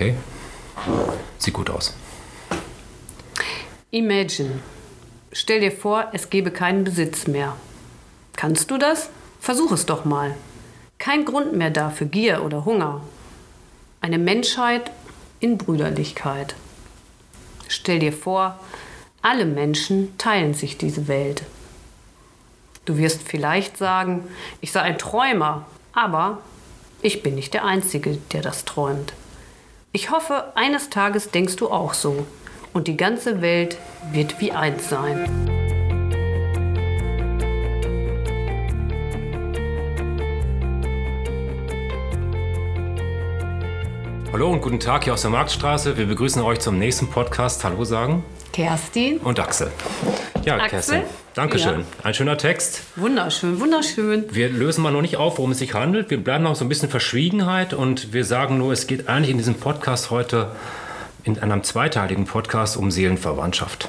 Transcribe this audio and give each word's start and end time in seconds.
Okay. 0.00 0.14
Sieht 1.36 1.52
gut 1.52 1.68
aus. 1.68 1.94
Imagine. 3.90 4.60
Stell 5.30 5.60
dir 5.60 5.72
vor, 5.72 6.08
es 6.14 6.30
gäbe 6.30 6.50
keinen 6.50 6.84
Besitz 6.84 7.26
mehr. 7.26 7.54
Kannst 8.34 8.70
du 8.70 8.78
das? 8.78 9.10
Versuch 9.40 9.72
es 9.72 9.84
doch 9.84 10.06
mal. 10.06 10.34
Kein 10.96 11.26
Grund 11.26 11.52
mehr 11.52 11.68
da 11.68 11.90
für 11.90 12.06
Gier 12.06 12.42
oder 12.42 12.64
Hunger. 12.64 13.02
Eine 14.00 14.16
Menschheit 14.16 14.90
in 15.38 15.58
Brüderlichkeit. 15.58 16.54
Stell 17.68 17.98
dir 17.98 18.14
vor, 18.14 18.58
alle 19.20 19.44
Menschen 19.44 20.16
teilen 20.16 20.54
sich 20.54 20.78
diese 20.78 21.08
Welt. 21.08 21.42
Du 22.86 22.96
wirst 22.96 23.20
vielleicht 23.22 23.76
sagen, 23.76 24.26
ich 24.62 24.72
sei 24.72 24.80
ein 24.80 24.96
Träumer, 24.96 25.66
aber 25.92 26.38
ich 27.02 27.22
bin 27.22 27.34
nicht 27.34 27.52
der 27.52 27.66
Einzige, 27.66 28.16
der 28.32 28.40
das 28.40 28.64
träumt. 28.64 29.12
Ich 29.92 30.12
hoffe, 30.12 30.52
eines 30.54 30.88
Tages 30.88 31.32
denkst 31.32 31.56
du 31.56 31.68
auch 31.68 31.94
so 31.94 32.24
und 32.72 32.86
die 32.86 32.96
ganze 32.96 33.42
Welt 33.42 33.76
wird 34.12 34.40
wie 34.40 34.52
eins 34.52 34.88
sein. 34.88 35.28
Hallo 44.32 44.52
und 44.52 44.60
guten 44.60 44.78
Tag 44.78 45.02
hier 45.02 45.14
aus 45.14 45.22
der 45.22 45.32
Marktstraße. 45.32 45.96
Wir 45.96 46.06
begrüßen 46.06 46.40
euch 46.40 46.60
zum 46.60 46.78
nächsten 46.78 47.10
Podcast. 47.10 47.64
Hallo 47.64 47.82
sagen. 47.82 48.22
Kerstin. 48.52 49.18
Und 49.18 49.40
Axel. 49.40 49.72
Ja, 50.44 50.54
Axel? 50.54 50.70
Kerstin. 50.70 51.02
Dankeschön. 51.34 51.80
Ja. 51.80 51.86
Ein 52.04 52.14
schöner 52.14 52.36
Text. 52.38 52.82
Wunderschön, 52.96 53.60
wunderschön. 53.60 54.24
Wir 54.30 54.48
lösen 54.48 54.82
mal 54.82 54.90
noch 54.92 55.02
nicht 55.02 55.16
auf, 55.16 55.38
worum 55.38 55.52
es 55.52 55.58
sich 55.58 55.74
handelt. 55.74 56.10
Wir 56.10 56.22
bleiben 56.22 56.44
noch 56.44 56.56
so 56.56 56.64
ein 56.64 56.68
bisschen 56.68 56.88
Verschwiegenheit 56.88 57.72
und 57.72 58.12
wir 58.12 58.24
sagen 58.24 58.58
nur, 58.58 58.72
es 58.72 58.86
geht 58.86 59.08
eigentlich 59.08 59.30
in 59.30 59.38
diesem 59.38 59.54
Podcast 59.54 60.10
heute, 60.10 60.50
in 61.22 61.38
einem 61.38 61.62
zweiteiligen 61.62 62.24
Podcast, 62.24 62.76
um 62.76 62.90
Seelenverwandtschaft. 62.90 63.88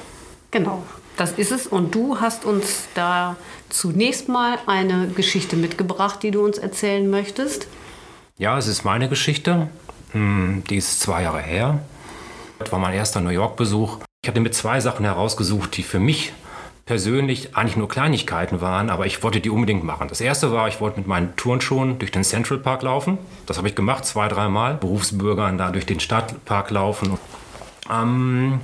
Genau, 0.52 0.84
das 1.16 1.32
ist 1.32 1.50
es. 1.50 1.66
Und 1.66 1.94
du 1.94 2.20
hast 2.20 2.44
uns 2.44 2.84
da 2.94 3.36
zunächst 3.70 4.28
mal 4.28 4.58
eine 4.66 5.08
Geschichte 5.08 5.56
mitgebracht, 5.56 6.22
die 6.22 6.30
du 6.30 6.44
uns 6.44 6.58
erzählen 6.58 7.08
möchtest. 7.10 7.66
Ja, 8.38 8.56
es 8.56 8.66
ist 8.68 8.84
meine 8.84 9.08
Geschichte. 9.08 9.68
Hm, 10.12 10.62
Die 10.70 10.76
ist 10.76 11.00
zwei 11.00 11.22
Jahre 11.22 11.40
her. 11.40 11.80
Das 12.58 12.70
war 12.70 12.78
mein 12.78 12.92
erster 12.94 13.20
New 13.20 13.30
York-Besuch. 13.30 13.98
Ich 14.22 14.28
hatte 14.28 14.40
mir 14.40 14.50
zwei 14.52 14.78
Sachen 14.78 15.04
herausgesucht, 15.04 15.76
die 15.76 15.82
für 15.82 15.98
mich 15.98 16.32
persönlich 16.92 17.56
eigentlich 17.56 17.78
nur 17.78 17.88
Kleinigkeiten 17.88 18.60
waren, 18.60 18.90
aber 18.90 19.06
ich 19.06 19.22
wollte 19.22 19.40
die 19.40 19.48
unbedingt 19.48 19.82
machen. 19.82 20.08
Das 20.08 20.20
erste 20.20 20.52
war, 20.52 20.68
ich 20.68 20.78
wollte 20.78 20.98
mit 20.98 21.06
meinen 21.06 21.34
Turnschuhen 21.36 21.98
durch 21.98 22.10
den 22.10 22.22
Central 22.22 22.58
Park 22.58 22.82
laufen. 22.82 23.16
Das 23.46 23.56
habe 23.56 23.66
ich 23.66 23.74
gemacht, 23.74 24.04
zwei, 24.04 24.28
dreimal. 24.28 24.74
Berufsbürgern 24.74 25.56
da 25.56 25.70
durch 25.70 25.86
den 25.86 26.00
Stadtpark 26.00 26.70
laufen. 26.70 27.18
Ähm, 27.90 28.60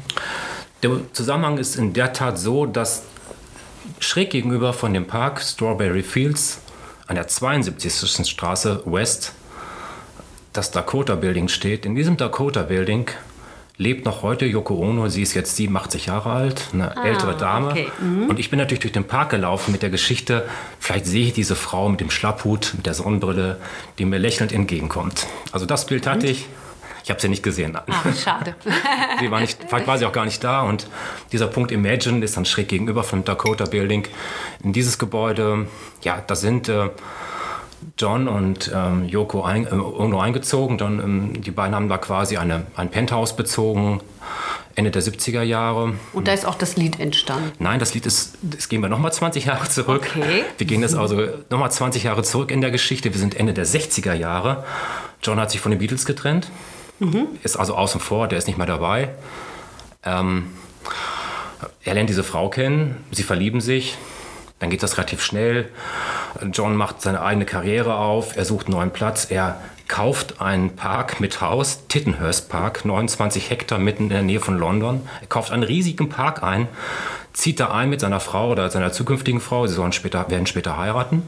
der 0.82 0.90
Zusammenhang 1.14 1.56
ist 1.56 1.76
in 1.76 1.94
der 1.94 2.12
Tat 2.12 2.38
so, 2.38 2.66
dass 2.66 3.04
schräg 3.98 4.28
gegenüber 4.28 4.74
von 4.74 4.92
dem 4.92 5.06
Park 5.06 5.40
Strawberry 5.40 6.02
Fields 6.02 6.60
an 7.06 7.14
der 7.14 7.28
72. 7.28 8.28
Straße 8.28 8.82
West 8.84 9.32
das 10.52 10.70
Dakota 10.70 11.14
Building 11.14 11.48
steht. 11.48 11.86
In 11.86 11.94
diesem 11.94 12.18
Dakota 12.18 12.60
Building 12.60 13.08
lebt 13.78 14.04
noch 14.04 14.22
heute 14.22 14.44
Yoko 14.44 14.74
Ono. 14.74 15.08
Sie 15.08 15.22
ist 15.22 15.34
jetzt 15.34 15.56
87 15.56 16.06
Jahre 16.06 16.30
alt, 16.30 16.68
eine 16.72 16.94
ältere 17.02 17.36
Dame. 17.36 17.70
okay. 17.70 17.88
Und 18.00 18.38
ich 18.38 18.50
bin 18.50 18.58
natürlich 18.58 18.80
durch 18.80 18.92
den 18.92 19.04
Park 19.04 19.30
gelaufen 19.30 19.72
mit 19.72 19.82
der 19.82 19.90
Geschichte, 19.90 20.46
vielleicht 20.80 21.06
sehe 21.06 21.26
ich 21.26 21.32
diese 21.32 21.56
Frau 21.56 21.88
mit 21.88 22.00
dem 22.00 22.10
Schlapphut, 22.10 22.74
mit 22.76 22.86
der 22.86 22.94
Sonnenbrille, 22.94 23.58
die 23.98 24.04
mir 24.04 24.18
lächelnd 24.18 24.52
entgegenkommt. 24.52 25.26
Also 25.52 25.64
das 25.64 25.86
Bild 25.86 26.06
hatte 26.06 26.26
ich. 26.26 26.46
Ich 27.04 27.10
habe 27.10 27.22
sie 27.22 27.28
nicht 27.30 27.42
gesehen. 27.42 27.74
Ah, 27.74 27.84
schade. 28.12 28.54
Sie 29.20 29.30
war 29.30 29.40
nicht, 29.40 29.58
vielleicht 29.66 29.86
war 29.86 29.96
sie 29.96 30.04
auch 30.04 30.12
gar 30.12 30.26
nicht 30.26 30.44
da. 30.44 30.60
Und 30.60 30.88
dieser 31.32 31.46
Punkt 31.46 31.72
Imagine 31.72 32.22
ist 32.22 32.36
dann 32.36 32.44
schräg 32.44 32.68
gegenüber 32.68 33.02
von 33.02 33.24
Dakota 33.24 33.64
Building. 33.64 34.06
In 34.62 34.74
dieses 34.74 34.98
Gebäude, 34.98 35.68
ja, 36.02 36.22
da 36.26 36.36
sind 36.36 36.68
äh, 36.68 36.90
John 37.96 38.28
und 38.28 38.70
ähm, 38.74 39.04
Yoko 39.06 39.42
ein, 39.42 39.66
äh, 39.66 39.70
Ono 39.70 40.20
eingezogen. 40.20 40.78
Dann, 40.78 40.98
ähm, 40.98 41.42
die 41.42 41.50
beiden 41.50 41.74
haben 41.74 41.88
da 41.88 41.98
quasi 41.98 42.36
eine, 42.36 42.66
ein 42.76 42.90
Penthouse 42.90 43.36
bezogen, 43.36 44.00
Ende 44.74 44.90
der 44.90 45.02
70er 45.02 45.42
Jahre. 45.42 45.94
Und 46.12 46.28
da 46.28 46.32
ist 46.32 46.46
auch 46.46 46.54
das 46.54 46.76
Lied 46.76 47.00
entstanden. 47.00 47.52
Nein, 47.58 47.80
das 47.80 47.94
Lied 47.94 48.06
ist, 48.06 48.38
das 48.42 48.68
gehen 48.68 48.80
wir 48.80 48.88
nochmal 48.88 49.12
20 49.12 49.46
Jahre 49.46 49.68
zurück. 49.68 50.08
Okay. 50.16 50.44
Wir 50.56 50.66
gehen 50.66 50.82
jetzt 50.82 50.94
also 50.94 51.28
nochmal 51.50 51.70
20 51.70 52.04
Jahre 52.04 52.22
zurück 52.22 52.50
in 52.50 52.60
der 52.60 52.70
Geschichte. 52.70 53.12
Wir 53.12 53.20
sind 53.20 53.36
Ende 53.36 53.54
der 53.54 53.66
60er 53.66 54.14
Jahre. 54.14 54.64
John 55.22 55.40
hat 55.40 55.50
sich 55.50 55.60
von 55.60 55.70
den 55.70 55.80
Beatles 55.80 56.06
getrennt, 56.06 56.50
ist 57.42 57.56
also 57.56 57.74
außen 57.74 58.00
vor, 58.00 58.28
der 58.28 58.38
ist 58.38 58.46
nicht 58.46 58.56
mehr 58.56 58.66
dabei. 58.66 59.10
Ähm, 60.04 60.46
er 61.82 61.94
lernt 61.94 62.08
diese 62.08 62.22
Frau 62.22 62.48
kennen, 62.48 63.04
sie 63.10 63.22
verlieben 63.24 63.60
sich, 63.60 63.96
dann 64.58 64.70
geht 64.70 64.82
das 64.82 64.96
relativ 64.98 65.22
schnell. 65.22 65.68
John 66.52 66.76
macht 66.76 67.00
seine 67.02 67.22
eigene 67.22 67.44
Karriere 67.44 67.96
auf, 67.96 68.36
er 68.36 68.44
sucht 68.44 68.66
einen 68.66 68.76
neuen 68.76 68.90
Platz, 68.90 69.30
er 69.30 69.60
kauft 69.88 70.40
einen 70.40 70.76
Park 70.76 71.20
mit 71.20 71.40
Haus, 71.40 71.86
Tittenhurst 71.88 72.48
Park, 72.50 72.84
29 72.84 73.50
Hektar 73.50 73.78
mitten 73.78 74.04
in 74.04 74.08
der 74.10 74.22
Nähe 74.22 74.40
von 74.40 74.58
London. 74.58 75.00
Er 75.20 75.26
kauft 75.26 75.50
einen 75.50 75.62
riesigen 75.62 76.08
Park 76.08 76.42
ein, 76.42 76.68
zieht 77.32 77.58
da 77.58 77.70
ein 77.70 77.88
mit 77.88 78.00
seiner 78.00 78.20
Frau 78.20 78.50
oder 78.50 78.70
seiner 78.70 78.92
zukünftigen 78.92 79.40
Frau, 79.40 79.66
sie 79.66 79.74
sollen 79.74 79.92
später, 79.92 80.28
werden 80.30 80.46
später 80.46 80.76
heiraten. 80.76 81.22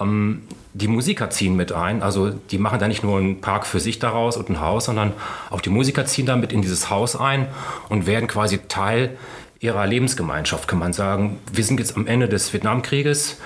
Ähm, 0.00 0.42
die 0.74 0.88
Musiker 0.88 1.28
ziehen 1.28 1.54
mit 1.54 1.70
ein, 1.72 2.02
also 2.02 2.30
die 2.30 2.56
machen 2.56 2.78
da 2.78 2.88
nicht 2.88 3.04
nur 3.04 3.18
einen 3.18 3.42
Park 3.42 3.66
für 3.66 3.78
sich 3.78 3.98
daraus 3.98 4.38
und 4.38 4.48
ein 4.48 4.60
Haus, 4.60 4.86
sondern 4.86 5.12
auch 5.50 5.60
die 5.60 5.68
Musiker 5.68 6.06
ziehen 6.06 6.24
da 6.24 6.34
mit 6.34 6.50
in 6.52 6.62
dieses 6.62 6.88
Haus 6.88 7.14
ein 7.14 7.46
und 7.90 8.06
werden 8.06 8.26
quasi 8.26 8.58
Teil 8.68 9.18
ihrer 9.62 9.86
Lebensgemeinschaft, 9.86 10.68
kann 10.68 10.80
man 10.80 10.92
sagen. 10.92 11.38
Wir 11.52 11.64
sind 11.64 11.78
jetzt 11.78 11.96
am 11.96 12.06
Ende 12.06 12.28
des 12.28 12.52
Vietnamkrieges. 12.52 13.38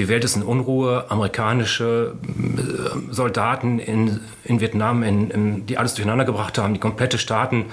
Die 0.00 0.08
Welt 0.08 0.24
ist 0.24 0.34
in 0.34 0.42
Unruhe. 0.42 1.06
Amerikanische 1.10 2.16
äh, 2.26 3.12
Soldaten 3.12 3.78
in, 3.78 4.20
in 4.44 4.60
Vietnam, 4.60 5.04
in, 5.04 5.30
in, 5.30 5.66
die 5.66 5.78
alles 5.78 5.94
durcheinander 5.94 6.24
gebracht 6.24 6.58
haben, 6.58 6.74
die 6.74 6.80
komplette 6.80 7.18
Staaten 7.18 7.66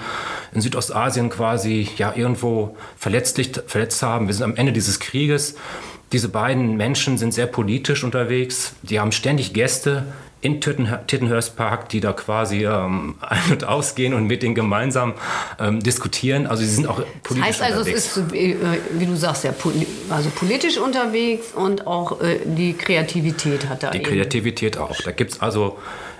in 0.52 0.60
Südostasien 0.60 1.28
quasi 1.28 1.88
ja 1.96 2.14
irgendwo 2.14 2.76
verletzlich, 2.96 3.50
verletzt 3.66 4.00
haben. 4.02 4.28
Wir 4.28 4.34
sind 4.34 4.44
am 4.44 4.54
Ende 4.54 4.72
dieses 4.72 5.00
Krieges. 5.00 5.56
Diese 6.12 6.28
beiden 6.28 6.76
Menschen 6.76 7.18
sind 7.18 7.34
sehr 7.34 7.46
politisch 7.46 8.04
unterwegs. 8.04 8.74
Die 8.82 9.00
haben 9.00 9.12
ständig 9.12 9.54
Gäste 9.54 10.06
in 10.40 10.60
Titten- 10.60 10.88
Tittenhurst 11.06 11.56
Park, 11.56 11.88
die 11.88 12.00
da 12.00 12.12
quasi 12.12 12.64
ähm, 12.64 13.16
ein- 13.20 13.52
und 13.52 13.64
ausgehen 13.64 14.14
und 14.14 14.26
mit 14.26 14.42
denen 14.42 14.54
gemeinsam 14.54 15.14
ähm, 15.58 15.80
diskutieren. 15.82 16.46
Also 16.46 16.62
sie 16.62 16.68
sind 16.70 16.86
auch 16.86 16.98
Das 17.00 17.06
politisch 17.24 17.46
heißt 17.48 17.62
also, 17.62 17.80
es 17.80 17.86
unterwegs. 17.86 18.06
ist, 18.06 18.14
so 18.14 18.32
wie, 18.32 18.52
äh, 18.52 18.56
wie 18.92 19.06
du 19.06 19.16
sagst, 19.16 19.44
ja, 19.44 19.52
also 20.10 20.30
politisch 20.30 20.78
unterwegs 20.78 21.52
und 21.54 21.86
auch 21.86 22.20
äh, 22.20 22.38
die 22.44 22.74
Kreativität 22.74 23.68
hat 23.68 23.82
da 23.82 23.90
Die 23.90 23.98
eben. 23.98 24.06
Kreativität 24.06 24.78
auch. 24.78 24.96
Da 25.04 25.10
gibt 25.10 25.32
es 25.32 25.40
also 25.40 25.78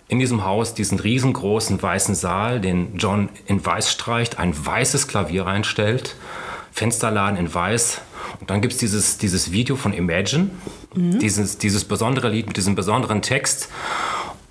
in 0.08 0.18
diesem 0.18 0.44
Haus 0.44 0.74
diesen 0.74 0.98
riesengroßen 0.98 1.80
weißen 1.82 2.14
Saal, 2.14 2.60
den 2.60 2.96
John 2.96 3.28
in 3.46 3.64
weiß 3.64 3.92
streicht, 3.92 4.38
ein 4.38 4.54
weißes 4.56 5.06
Klavier 5.06 5.44
reinstellt, 5.46 6.16
Fensterladen 6.72 7.38
in 7.38 7.52
weiß. 7.52 8.00
Und 8.40 8.50
dann 8.50 8.60
gibt 8.62 8.72
es 8.74 8.78
dieses, 8.80 9.18
dieses 9.18 9.52
Video 9.52 9.76
von 9.76 9.92
Imagine, 9.92 10.50
dieses, 10.94 11.58
dieses 11.58 11.84
besondere 11.84 12.28
Lied 12.30 12.46
mit 12.46 12.56
diesem 12.56 12.74
besonderen 12.74 13.20
Text. 13.22 13.68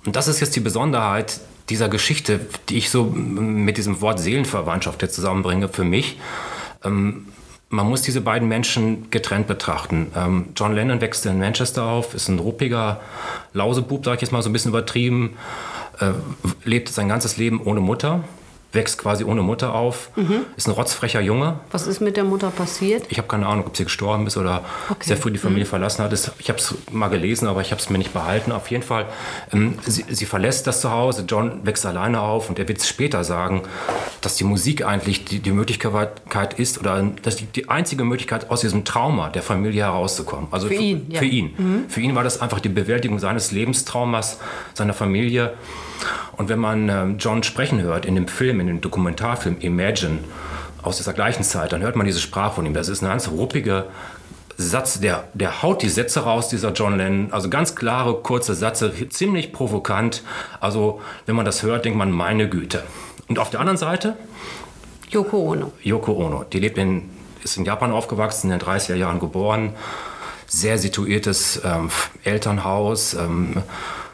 Und 0.04 0.16
das 0.16 0.28
ist 0.28 0.40
jetzt 0.40 0.56
die 0.56 0.60
Besonderheit 0.60 1.40
dieser 1.68 1.88
Geschichte, 1.88 2.40
die 2.68 2.78
ich 2.78 2.90
so 2.90 3.04
mit 3.04 3.76
diesem 3.76 4.00
Wort 4.00 4.18
Seelenverwandtschaft 4.20 5.02
jetzt 5.02 5.14
zusammenbringe 5.14 5.68
für 5.68 5.84
mich. 5.84 6.18
Ähm, 6.84 7.26
man 7.70 7.86
muss 7.86 8.02
diese 8.02 8.22
beiden 8.22 8.48
Menschen 8.48 9.10
getrennt 9.10 9.46
betrachten. 9.46 10.10
Ähm, 10.16 10.46
John 10.56 10.74
Lennon 10.74 11.00
wächst 11.00 11.26
in 11.26 11.38
Manchester 11.38 11.84
auf, 11.84 12.14
ist 12.14 12.28
ein 12.28 12.38
ruppiger 12.38 13.00
Lausebub, 13.52 14.04
sag 14.04 14.14
ich 14.14 14.22
jetzt 14.22 14.32
mal 14.32 14.42
so 14.42 14.48
ein 14.48 14.54
bisschen 14.54 14.70
übertrieben, 14.70 15.36
äh, 16.00 16.12
lebt 16.64 16.88
sein 16.88 17.08
ganzes 17.08 17.36
Leben 17.36 17.60
ohne 17.60 17.80
Mutter, 17.80 18.24
wächst 18.72 18.98
quasi 18.98 19.24
ohne 19.24 19.42
Mutter 19.42 19.74
auf, 19.74 20.10
ist 20.56 20.68
ein 20.68 20.72
rotzfrecher 20.72 21.20
Junge. 21.22 21.60
Was 21.70 21.86
ist 21.86 22.00
mit 22.00 22.18
der 22.18 22.24
Mutter 22.24 22.50
passiert? 22.50 23.04
Ich 23.08 23.16
habe 23.16 23.26
keine 23.26 23.46
Ahnung, 23.46 23.64
ob 23.66 23.76
sie 23.76 23.84
gestorben 23.84 24.26
ist 24.26 24.36
oder 24.36 24.62
Okay. 24.90 25.04
sehr 25.08 25.16
früh 25.16 25.30
die 25.30 25.38
Familie 25.38 25.64
verlassen 25.64 26.02
hat. 26.04 26.12
Ich 26.38 26.48
habe 26.50 26.58
es 26.58 26.74
mal 26.92 27.08
gelesen, 27.08 27.48
aber 27.48 27.62
ich 27.62 27.70
habe 27.70 27.80
es 27.80 27.88
mir 27.88 27.96
nicht 27.98 28.12
behalten. 28.12 28.52
Auf 28.52 28.70
jeden 28.70 28.82
Fall, 28.82 29.06
ähm, 29.52 29.78
sie, 29.86 30.04
sie 30.10 30.26
verlässt 30.26 30.66
das 30.66 30.80
Zuhause. 30.82 31.24
John 31.26 31.60
wächst 31.64 31.86
alleine 31.86 32.20
auf 32.20 32.50
und 32.50 32.58
er 32.58 32.68
wird 32.68 32.82
später 32.82 33.24
sagen, 33.24 33.62
dass 34.20 34.36
die 34.36 34.44
Musik 34.44 34.84
eigentlich 34.84 35.24
die, 35.24 35.40
die 35.40 35.52
Möglichkeit 35.52 36.58
ist 36.58 36.78
oder 36.78 37.02
dass 37.22 37.36
die, 37.36 37.46
die 37.46 37.68
einzige 37.70 38.04
Möglichkeit 38.04 38.50
aus 38.50 38.60
diesem 38.60 38.84
Trauma 38.84 39.30
der 39.30 39.42
Familie 39.42 39.84
herauszukommen. 39.84 40.48
Also 40.50 40.68
Für 40.68 40.74
ihn, 40.74 41.06
ja. 41.10 41.20
Für 41.20 41.26
ihn. 41.26 41.86
Für 41.88 42.00
ihn 42.00 42.14
war 42.14 42.24
das 42.24 42.40
einfach 42.42 42.60
die 42.60 42.68
Bewältigung 42.68 43.18
seines 43.18 43.50
Lebenstraumas, 43.50 44.38
seiner 44.74 44.94
Familie. 44.94 45.54
Und 46.36 46.48
wenn 46.48 46.58
man 46.58 46.88
ähm, 46.88 47.16
John 47.18 47.42
sprechen 47.42 47.80
hört 47.82 48.06
in 48.06 48.14
dem 48.14 48.28
Film, 48.28 48.60
in 48.60 48.66
dem 48.66 48.80
Dokumentarfilm 48.80 49.56
Imagine 49.60 50.18
aus 50.82 50.96
dieser 50.96 51.12
gleichen 51.12 51.42
Zeit, 51.42 51.72
dann 51.72 51.82
hört 51.82 51.96
man 51.96 52.06
diese 52.06 52.20
Sprache 52.20 52.54
von 52.56 52.66
ihm. 52.66 52.74
Das 52.74 52.88
ist 52.88 53.02
eine 53.02 53.10
ganz 53.10 53.28
ruppige, 53.28 53.86
Satz, 54.60 54.98
der, 54.98 55.28
der 55.34 55.62
haut 55.62 55.82
die 55.82 55.88
Sätze 55.88 56.24
raus, 56.24 56.48
dieser 56.48 56.72
John 56.72 56.98
Lennon. 56.98 57.32
Also 57.32 57.48
ganz 57.48 57.76
klare, 57.76 58.14
kurze 58.14 58.56
Sätze, 58.56 58.92
ziemlich 59.08 59.52
provokant. 59.52 60.24
Also 60.58 61.00
wenn 61.26 61.36
man 61.36 61.44
das 61.44 61.62
hört, 61.62 61.84
denkt 61.84 61.96
man, 61.96 62.10
meine 62.10 62.48
Güte. 62.48 62.82
Und 63.28 63.38
auf 63.38 63.50
der 63.50 63.60
anderen 63.60 63.76
Seite? 63.76 64.16
Yoko 65.10 65.52
Ono. 65.52 65.72
Yoko 65.84 66.12
Ono. 66.12 66.42
Die 66.42 66.58
lebt 66.58 66.76
in, 66.76 67.08
ist 67.44 67.56
in 67.56 67.64
Japan 67.64 67.92
aufgewachsen, 67.92 68.50
in 68.50 68.58
den 68.58 68.66
30er 68.66 68.96
Jahren 68.96 69.20
geboren. 69.20 69.74
Sehr 70.48 70.76
situiertes 70.76 71.62
ähm, 71.64 71.90
Elternhaus. 72.24 73.14
Ähm, 73.14 73.62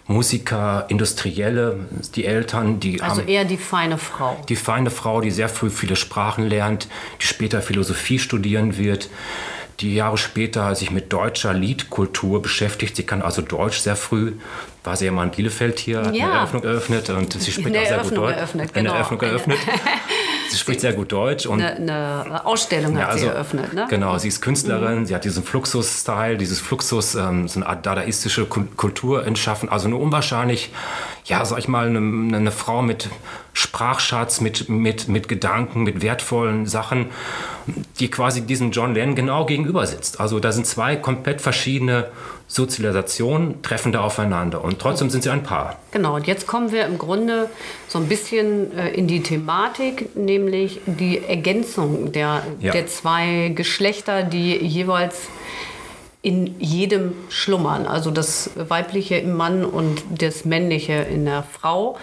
Musiker, 0.06 0.86
Industrielle, 0.88 1.86
die 2.14 2.26
Eltern, 2.26 2.78
die 2.78 3.00
also 3.00 3.22
haben, 3.22 3.28
eher 3.28 3.44
die 3.44 3.56
feine 3.56 3.96
Frau. 3.96 4.36
Die 4.48 4.56
feine 4.56 4.90
Frau, 4.90 5.20
die 5.20 5.30
sehr 5.30 5.48
früh 5.48 5.70
viele 5.70 5.96
Sprachen 5.96 6.46
lernt, 6.46 6.88
die 7.20 7.26
später 7.26 7.62
Philosophie 7.62 8.18
studieren 8.18 8.76
wird, 8.76 9.08
die 9.80 9.94
Jahre 9.94 10.18
später 10.18 10.74
sich 10.74 10.90
mit 10.90 11.12
deutscher 11.12 11.54
Liedkultur 11.54 12.42
beschäftigt. 12.42 12.96
Sie 12.96 13.04
kann 13.04 13.22
also 13.22 13.42
Deutsch 13.42 13.78
sehr 13.78 13.96
früh. 13.96 14.34
War 14.84 14.96
sie 14.96 15.06
ja 15.06 15.12
mal 15.12 15.24
in 15.24 15.30
Bielefeld 15.30 15.78
hier, 15.78 16.02
hat 16.02 16.14
ja. 16.14 16.26
eine 16.26 16.34
Eröffnung 16.34 16.64
eröffnet 16.64 17.08
und 17.10 17.32
sie 17.32 17.50
spricht 17.50 17.76
auch 17.76 17.86
sehr 17.86 17.98
gut 17.98 18.16
Deutsch. 18.16 18.36
Eröffnet, 18.36 18.74
genau. 18.74 18.90
Eine 18.90 18.98
Eröffnung 18.98 19.20
eröffnet. 19.22 19.58
sie 20.50 20.56
spricht 20.56 20.80
sehr 20.80 20.92
gut 20.92 21.12
Deutsch. 21.12 21.46
Und 21.46 21.62
eine, 21.62 22.24
eine 22.24 22.46
Ausstellung 22.46 22.96
ja, 22.96 23.04
hat 23.04 23.18
sie 23.18 23.20
also, 23.20 23.26
eröffnet. 23.28 23.72
Ne? 23.72 23.86
Genau, 23.88 24.16
sie 24.18 24.28
ist 24.28 24.40
Künstlerin, 24.40 25.00
mhm. 25.00 25.06
sie 25.06 25.14
hat 25.14 25.24
diesen 25.24 25.44
Fluxus-Style, 25.44 26.36
dieses 26.36 26.60
Fluxus, 26.60 27.14
ähm, 27.14 27.48
so 27.48 27.60
eine 27.60 27.68
Art 27.68 27.86
dadaistische 27.86 28.46
Kultur 28.46 29.26
entschaffen. 29.26 29.68
Also 29.68 29.86
eine 29.86 29.96
unwahrscheinlich, 29.96 30.72
ja, 31.24 31.44
sag 31.44 31.58
ich 31.58 31.68
mal, 31.68 31.86
eine, 31.86 32.36
eine 32.36 32.50
Frau 32.50 32.82
mit 32.82 33.08
Sprachschatz, 33.54 34.40
mit, 34.40 34.68
mit, 34.68 35.08
mit 35.08 35.28
Gedanken, 35.28 35.82
mit 35.82 36.02
wertvollen 36.02 36.66
Sachen, 36.66 37.06
die 37.98 38.10
quasi 38.10 38.42
diesem 38.42 38.72
John 38.72 38.94
Lennon 38.94 39.14
genau 39.14 39.46
gegenüber 39.46 39.86
sitzt. 39.86 40.20
Also 40.20 40.38
da 40.38 40.52
sind 40.52 40.66
zwei 40.66 40.96
komplett 40.96 41.40
verschiedene 41.40 42.08
Sozialisationen 42.46 43.62
treffen 43.62 43.90
da 43.90 44.02
aufeinander 44.02 44.62
und 44.62 44.78
trotzdem 44.78 45.08
sind 45.08 45.22
sie 45.22 45.30
ein 45.30 45.42
Paar. 45.42 45.78
Genau, 45.92 46.16
und 46.16 46.26
jetzt 46.26 46.46
kommen 46.46 46.72
wir 46.72 46.84
im 46.84 46.98
Grunde 46.98 47.48
so 47.88 47.98
ein 47.98 48.06
bisschen 48.06 48.76
äh, 48.76 48.90
in 48.90 49.06
die 49.06 49.22
Thematik, 49.22 50.14
nämlich 50.14 50.80
die 50.84 51.22
Ergänzung 51.26 52.12
der, 52.12 52.42
ja. 52.60 52.72
der 52.72 52.86
zwei 52.86 53.50
Geschlechter, 53.54 54.22
die 54.22 54.56
jeweils 54.56 55.28
in 56.24 56.58
jedem 56.58 57.12
schlummern. 57.28 57.86
Also 57.86 58.10
das 58.10 58.50
Weibliche 58.56 59.16
im 59.16 59.36
Mann 59.36 59.64
und 59.64 60.02
das 60.10 60.44
Männliche 60.44 60.94
in 60.94 61.26
der 61.26 61.44
Frau. 61.44 61.98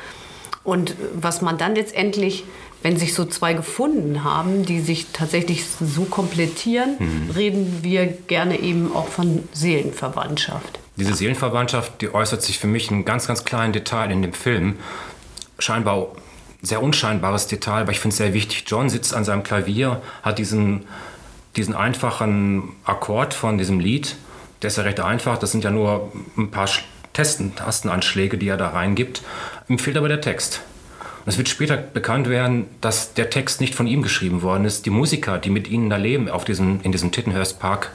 Und 0.63 0.95
was 1.13 1.41
man 1.41 1.57
dann 1.57 1.75
letztendlich 1.75 2.45
wenn 2.83 2.97
sich 2.97 3.13
so 3.13 3.25
zwei 3.25 3.53
gefunden 3.53 4.23
haben, 4.23 4.65
die 4.65 4.79
sich 4.79 5.07
tatsächlich 5.13 5.65
so 5.65 6.05
komplettieren, 6.05 6.95
mhm. 6.97 7.29
reden 7.31 7.79
wir 7.81 8.07
gerne 8.07 8.59
eben 8.59 8.91
auch 8.95 9.07
von 9.07 9.43
Seelenverwandtschaft. 9.53 10.79
Diese 10.95 11.13
Seelenverwandtschaft, 11.13 12.01
die 12.01 12.13
äußert 12.13 12.41
sich 12.41 12.59
für 12.59 12.67
mich 12.67 12.89
in 12.89 12.97
einem 12.97 13.05
ganz, 13.05 13.27
ganz 13.27 13.45
kleinen 13.45 13.73
Detail 13.73 14.11
in 14.11 14.21
dem 14.21 14.33
Film. 14.33 14.77
Scheinbar 15.59 16.07
sehr 16.63 16.81
unscheinbares 16.81 17.47
Detail, 17.47 17.81
aber 17.81 17.91
ich 17.91 17.99
finde 17.99 18.13
es 18.13 18.17
sehr 18.17 18.33
wichtig. 18.33 18.65
John 18.67 18.89
sitzt 18.89 19.13
an 19.13 19.25
seinem 19.25 19.43
Klavier, 19.43 20.01
hat 20.23 20.39
diesen, 20.39 20.85
diesen 21.61 21.75
einfachen 21.75 22.69
Akkord 22.85 23.35
von 23.35 23.59
diesem 23.59 23.79
Lied. 23.79 24.15
Der 24.63 24.69
ist 24.69 24.77
ja 24.77 24.83
recht 24.83 24.99
einfach. 24.99 25.37
Das 25.37 25.51
sind 25.51 25.63
ja 25.63 25.69
nur 25.69 26.11
ein 26.35 26.49
paar 26.49 26.67
Testen, 27.13 27.55
Tastenanschläge, 27.55 28.39
die 28.39 28.47
er 28.47 28.57
da 28.57 28.69
reingibt. 28.69 29.21
Ihm 29.69 29.77
fehlt 29.77 29.95
aber 29.95 30.07
der 30.07 30.21
Text. 30.21 30.61
Und 31.23 31.27
es 31.27 31.37
wird 31.37 31.49
später 31.49 31.77
bekannt 31.77 32.27
werden, 32.29 32.65
dass 32.81 33.13
der 33.13 33.29
Text 33.29 33.61
nicht 33.61 33.75
von 33.75 33.85
ihm 33.85 34.01
geschrieben 34.01 34.41
worden 34.41 34.65
ist. 34.65 34.87
Die 34.87 34.89
Musiker, 34.89 35.37
die 35.37 35.51
mit 35.51 35.67
ihnen 35.67 35.91
da 35.91 35.97
leben, 35.97 36.29
auf 36.29 36.45
diesem, 36.45 36.79
in 36.81 36.91
diesem 36.91 37.11
Tittenhurst 37.11 37.59
Park, 37.59 37.91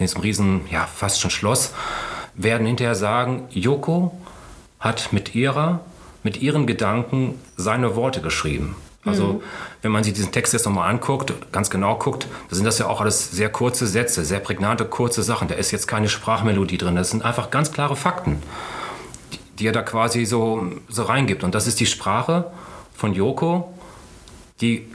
in 0.00 0.06
diesem 0.06 0.20
riesen, 0.22 0.62
ja, 0.72 0.84
fast 0.92 1.20
schon 1.20 1.30
Schloss, 1.30 1.72
werden 2.34 2.66
hinterher 2.66 2.96
sagen, 2.96 3.44
Yoko 3.50 4.18
hat 4.80 5.12
mit 5.12 5.36
ihrer, 5.36 5.84
mit 6.24 6.42
ihren 6.42 6.66
Gedanken 6.66 7.40
seine 7.56 7.94
Worte 7.94 8.20
geschrieben. 8.20 8.74
Also, 9.04 9.34
mhm. 9.34 9.42
wenn 9.82 9.92
man 9.92 10.02
sich 10.02 10.14
diesen 10.14 10.32
Text 10.32 10.52
jetzt 10.52 10.64
nochmal 10.64 10.90
anguckt, 10.90 11.32
ganz 11.52 11.68
genau 11.68 11.96
guckt, 11.96 12.26
da 12.48 12.56
sind 12.56 12.64
das 12.64 12.78
ja 12.78 12.86
auch 12.86 13.00
alles 13.00 13.30
sehr 13.30 13.50
kurze 13.50 13.86
Sätze, 13.86 14.24
sehr 14.24 14.40
prägnante, 14.40 14.84
kurze 14.84 15.22
Sachen. 15.22 15.48
Da 15.48 15.54
ist 15.56 15.70
jetzt 15.72 15.86
keine 15.86 16.08
Sprachmelodie 16.08 16.78
drin. 16.78 16.96
Das 16.96 17.10
sind 17.10 17.24
einfach 17.24 17.50
ganz 17.50 17.70
klare 17.72 17.96
Fakten 17.96 18.42
die 19.58 19.66
er 19.66 19.72
da 19.72 19.82
quasi 19.82 20.24
so, 20.24 20.66
so 20.88 21.04
reingibt. 21.04 21.44
Und 21.44 21.54
das 21.54 21.66
ist 21.66 21.80
die 21.80 21.86
Sprache 21.86 22.50
von 22.94 23.14
Yoko, 23.14 23.72
die 24.60 24.88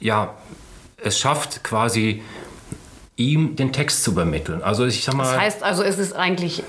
ja 0.00 0.34
es 1.02 1.18
schafft, 1.18 1.64
quasi 1.64 2.22
ihm 3.16 3.56
den 3.56 3.72
Text 3.72 4.04
zu 4.04 4.12
übermitteln. 4.12 4.62
Also 4.62 4.86
ich 4.86 5.04
sag 5.04 5.14
mal. 5.14 5.24
Das 5.24 5.38
heißt 5.38 5.62
also, 5.62 5.82
es 5.82 5.98
ist 5.98 6.14
eigentlich 6.14 6.62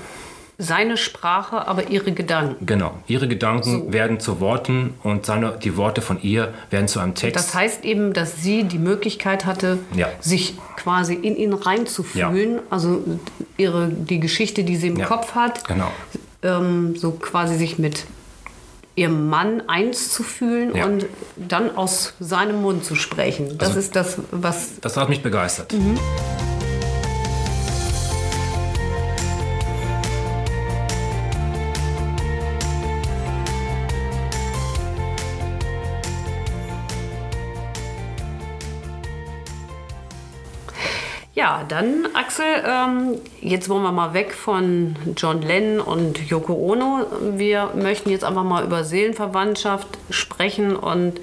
seine 0.58 0.96
Sprache, 0.96 1.68
aber 1.68 1.88
ihre 1.88 2.12
Gedanken. 2.12 2.66
Genau, 2.66 2.94
ihre 3.06 3.28
Gedanken 3.28 3.86
so. 3.86 3.92
werden 3.92 4.18
zu 4.18 4.40
Worten 4.40 4.94
und 5.04 5.24
seine, 5.24 5.56
die 5.62 5.76
Worte 5.76 6.02
von 6.02 6.20
ihr 6.20 6.52
werden 6.70 6.88
zu 6.88 6.98
einem 6.98 7.14
Text. 7.14 7.36
Das 7.36 7.54
heißt 7.54 7.84
eben, 7.84 8.12
dass 8.12 8.42
sie 8.42 8.64
die 8.64 8.78
Möglichkeit 8.78 9.46
hatte, 9.46 9.78
ja. 9.94 10.08
sich 10.20 10.56
quasi 10.76 11.14
in 11.14 11.36
ihn 11.36 11.52
reinzufühlen. 11.52 12.56
Ja. 12.56 12.62
Also 12.70 13.04
ihre, 13.56 13.88
die 13.88 14.18
Geschichte, 14.18 14.64
die 14.64 14.76
sie 14.76 14.88
im 14.88 14.96
ja. 14.96 15.06
Kopf 15.06 15.34
hat, 15.34 15.66
genau 15.66 15.92
ähm, 16.42 16.96
so 16.96 17.12
quasi 17.12 17.56
sich 17.56 17.78
mit 17.78 18.04
ihrem 18.94 19.28
Mann 19.28 19.62
eins 19.68 20.12
zu 20.12 20.22
fühlen 20.22 20.74
ja. 20.74 20.86
und 20.86 21.06
dann 21.36 21.76
aus 21.76 22.14
seinem 22.18 22.62
Mund 22.62 22.84
zu 22.84 22.94
sprechen. 22.94 23.56
Das 23.58 23.68
also, 23.68 23.80
ist 23.80 23.96
das, 23.96 24.18
was. 24.30 24.80
Das 24.80 24.96
hat 24.96 25.08
mich 25.08 25.22
begeistert. 25.22 25.72
Mhm. 25.72 25.98
Ja, 41.48 41.64
dann 41.66 42.06
Axel, 42.12 42.44
ähm, 42.62 43.14
jetzt 43.40 43.70
wollen 43.70 43.82
wir 43.82 43.90
mal 43.90 44.12
weg 44.12 44.34
von 44.34 44.96
John 45.16 45.40
Lennon 45.40 45.80
und 45.80 46.28
Yoko 46.28 46.52
Ono. 46.52 47.06
Wir 47.38 47.70
möchten 47.74 48.10
jetzt 48.10 48.22
einfach 48.22 48.44
mal 48.44 48.64
über 48.64 48.84
Seelenverwandtschaft 48.84 49.86
sprechen 50.10 50.76
und 50.76 51.14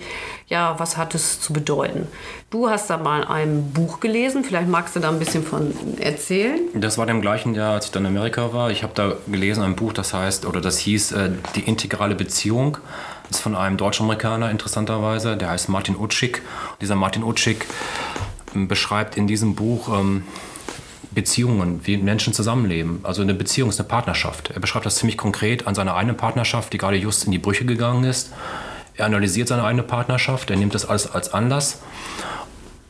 ja, 0.48 0.80
was 0.80 0.98
hat 0.98 1.14
es 1.14 1.42
zu 1.42 1.54
bedeuten? 1.54 2.08
Du 2.50 2.72
hast 2.72 2.90
da 2.90 2.98
mal 2.98 3.24
ein 3.24 3.72
Buch 3.72 4.00
gelesen, 4.00 4.44
vielleicht 4.44 4.68
magst 4.68 4.96
du 4.96 5.00
da 5.00 5.10
ein 5.10 5.20
bisschen 5.20 5.44
von 5.44 5.72
erzählen. 6.00 6.60
Das 6.74 6.98
war 6.98 7.08
im 7.08 7.22
gleichen 7.22 7.54
Jahr, 7.54 7.74
als 7.74 7.86
ich 7.86 7.92
dann 7.92 8.06
in 8.06 8.18
Amerika 8.18 8.52
war. 8.52 8.72
Ich 8.72 8.82
habe 8.82 8.94
da 8.96 9.14
gelesen 9.28 9.62
ein 9.62 9.76
Buch, 9.76 9.94
das 9.94 10.16
heißt, 10.16 10.48
oder 10.48 10.60
das 10.60 10.80
hieß 10.80 11.12
äh, 11.12 11.30
Die 11.54 11.62
integrale 11.62 12.16
Beziehung. 12.16 12.80
Das 13.28 13.38
ist 13.38 13.44
von 13.44 13.56
einem 13.56 13.78
Deutsch-Amerikaner 13.78 14.50
interessanterweise, 14.50 15.38
der 15.38 15.50
heißt 15.50 15.70
Martin 15.70 15.96
Utschig. 15.96 16.42
Dieser 16.82 16.96
Martin 16.96 17.24
Utschig 17.24 17.66
beschreibt 18.56 19.18
in 19.18 19.28
diesem 19.28 19.56
Buch 19.56 19.90
ähm, 19.90 20.24
Beziehungen, 21.12 21.82
wie 21.84 21.98
Menschen 21.98 22.34
zusammenleben. 22.34 23.00
Also 23.04 23.22
eine 23.22 23.34
Beziehung 23.34 23.70
ist 23.70 23.80
eine 23.80 23.88
Partnerschaft. 23.88 24.52
Er 24.52 24.60
beschreibt 24.60 24.86
das 24.86 24.98
ziemlich 24.98 25.18
konkret 25.18 25.66
an 25.66 25.74
seiner 25.74 25.96
eigenen 25.96 26.18
Partnerschaft, 26.18 26.74
die 26.74 26.78
gerade 26.78 26.98
just 26.98 27.26
in 27.26 27.32
die 27.32 27.40
Brüche 27.40 27.66
gegangen 27.66 28.04
ist. 28.04 28.34
Er 28.98 29.06
analysiert 29.06 29.48
seine 29.48 29.64
eigene 29.64 29.84
Partnerschaft, 29.84 30.50
er 30.50 30.58
nimmt 30.58 30.74
das 30.74 30.86
alles 30.86 31.10
als 31.10 31.34
Anlass. 31.34 31.82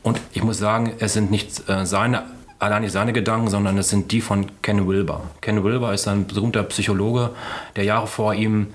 Und 0.02 0.20
ich 0.32 0.42
muss 0.42 0.58
sagen, 0.58 0.94
es 0.98 1.14
sind 1.14 1.30
nicht 1.30 1.68
äh, 1.68 1.84
seine, 1.84 2.24
allein 2.58 2.82
nicht 2.82 2.92
seine 2.92 3.12
Gedanken, 3.12 3.48
sondern 3.48 3.76
es 3.78 3.88
sind 3.88 4.12
die 4.12 4.20
von 4.20 4.46
Ken 4.62 4.88
Wilber. 4.88 5.22
Ken 5.40 5.62
Wilber 5.62 5.92
ist 5.92 6.08
ein 6.08 6.26
berühmter 6.26 6.62
Psychologe, 6.64 7.30
der 7.76 7.84
Jahre 7.84 8.06
vor 8.06 8.34
ihm 8.34 8.68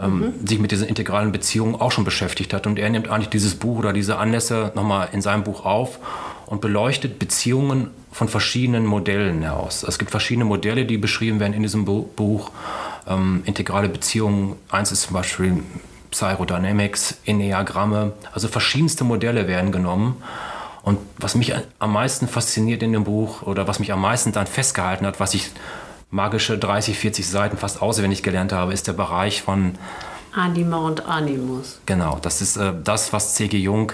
ähm, 0.00 0.18
mhm. 0.40 0.46
sich 0.46 0.58
mit 0.58 0.70
diesen 0.72 0.88
integralen 0.88 1.32
Beziehungen 1.32 1.74
auch 1.74 1.92
schon 1.92 2.04
beschäftigt 2.04 2.52
hat. 2.52 2.66
Und 2.66 2.78
er 2.78 2.90
nimmt 2.90 3.08
eigentlich 3.08 3.28
dieses 3.28 3.54
Buch 3.54 3.78
oder 3.78 3.92
diese 3.92 4.18
Anlässe 4.18 4.72
nochmal 4.74 5.08
in 5.12 5.22
seinem 5.22 5.44
Buch 5.44 5.64
auf 5.64 5.98
und 6.46 6.60
beleuchtet 6.60 7.18
Beziehungen 7.18 7.90
von 8.10 8.28
verschiedenen 8.28 8.84
Modellen 8.84 9.42
heraus. 9.42 9.84
Es 9.84 9.98
gibt 9.98 10.10
verschiedene 10.10 10.44
Modelle, 10.44 10.84
die 10.84 10.98
beschrieben 10.98 11.38
werden 11.38 11.52
in 11.52 11.62
diesem 11.62 11.84
Buch. 11.84 12.50
Ähm, 13.06 13.42
integrale 13.44 13.88
Beziehungen, 13.88 14.56
eins 14.70 14.90
ist 14.90 15.02
zum 15.02 15.14
Beispiel 15.14 15.62
Psychodynamics, 16.10 17.18
Enneagramme, 17.24 18.12
also 18.32 18.48
verschiedenste 18.48 19.04
Modelle 19.04 19.46
werden 19.46 19.70
genommen. 19.70 20.16
Und 20.82 20.98
was 21.18 21.34
mich 21.34 21.54
am 21.78 21.92
meisten 21.92 22.26
fasziniert 22.26 22.82
in 22.82 22.92
dem 22.92 23.04
Buch 23.04 23.42
oder 23.42 23.68
was 23.68 23.78
mich 23.78 23.92
am 23.92 24.00
meisten 24.00 24.32
dann 24.32 24.46
festgehalten 24.46 25.06
hat, 25.06 25.20
was 25.20 25.34
ich 25.34 25.50
magische 26.10 26.58
30, 26.58 26.98
40 26.98 27.28
Seiten 27.28 27.56
fast 27.56 27.82
auswendig 27.82 28.22
gelernt 28.22 28.52
habe, 28.52 28.72
ist 28.72 28.86
der 28.86 28.94
Bereich 28.94 29.42
von 29.42 29.74
Anima 30.32 30.78
und 30.78 31.06
Animus. 31.06 31.80
Genau, 31.86 32.18
das 32.22 32.40
ist 32.40 32.56
äh, 32.56 32.72
das, 32.82 33.12
was 33.12 33.34
C.G. 33.34 33.58
Jung 33.58 33.92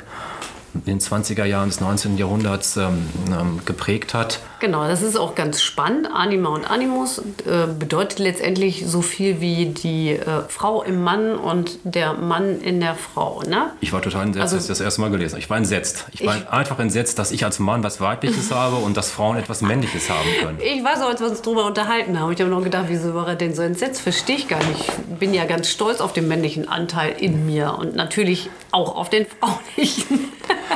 in 0.87 0.99
den 0.99 1.01
20er 1.01 1.45
Jahren 1.45 1.69
des 1.69 1.81
19. 1.81 2.19
Jahrhunderts 2.19 2.77
ähm, 2.77 3.09
ähm, 3.29 3.61
geprägt 3.65 4.15
hat. 4.15 4.41
Genau, 4.59 4.87
das 4.87 5.03
ist 5.03 5.17
auch 5.17 5.35
ganz 5.35 5.63
spannend. 5.63 6.09
Anima 6.13 6.49
und 6.49 6.65
Animus 6.65 7.19
äh, 7.19 7.67
bedeutet 7.79 8.19
letztendlich 8.19 8.85
so 8.87 9.03
viel 9.03 9.41
wie 9.41 9.67
die 9.67 10.13
äh, 10.13 10.43
Frau 10.49 10.83
im 10.83 11.03
Mann 11.03 11.37
und 11.37 11.79
der 11.85 12.15
Mann 12.15 12.61
in 12.61 12.81
der 12.81 12.95
Frau. 12.95 13.43
Ne? 13.43 13.71
Ich 13.81 13.93
war 13.93 14.01
total 14.01 14.25
entsetzt, 14.25 14.43
also, 14.43 14.57
als 14.57 14.65
ich 14.65 14.69
das 14.69 14.81
erste 14.81 15.01
Mal 15.03 15.11
gelesen 15.11 15.33
habe. 15.33 15.41
Ich 15.41 15.51
war 15.51 15.59
entsetzt. 15.59 16.07
Ich 16.13 16.25
war 16.25 16.37
ich, 16.37 16.49
einfach 16.49 16.79
entsetzt, 16.79 17.19
dass 17.19 17.33
ich 17.33 17.45
als 17.45 17.59
Mann 17.59 17.83
was 17.83 18.01
Weibliches 18.01 18.51
habe 18.55 18.77
und 18.77 18.97
dass 18.97 19.11
Frauen 19.11 19.37
etwas 19.37 19.61
Männliches 19.61 20.09
haben 20.09 20.29
können. 20.41 20.59
Ich 20.61 20.83
weiß 20.83 21.03
auch, 21.03 21.09
als 21.09 21.21
wir 21.21 21.29
uns 21.29 21.43
darüber 21.43 21.67
unterhalten 21.67 22.19
haben. 22.19 22.33
Ich 22.33 22.41
habe 22.41 22.51
noch 22.51 22.63
gedacht, 22.63 22.87
wieso 22.89 23.15
war 23.15 23.29
er 23.29 23.37
denn 23.37 23.55
so 23.55 23.63
entsetzt? 23.63 24.01
Verstehe 24.01 24.37
ich 24.37 24.49
gar 24.49 24.65
nicht. 24.65 24.85
Ich 25.11 25.19
bin 25.19 25.35
ja 25.35 25.45
ganz 25.45 25.69
stolz 25.69 26.01
auf 26.01 26.13
den 26.13 26.29
männlichen 26.29 26.69
Anteil 26.69 27.15
in 27.19 27.47
mir 27.47 27.77
und 27.79 27.95
natürlich 27.95 28.49
auch 28.77 28.95
auf 28.95 29.09
den 29.11 29.27
fraulichen. 29.27 30.29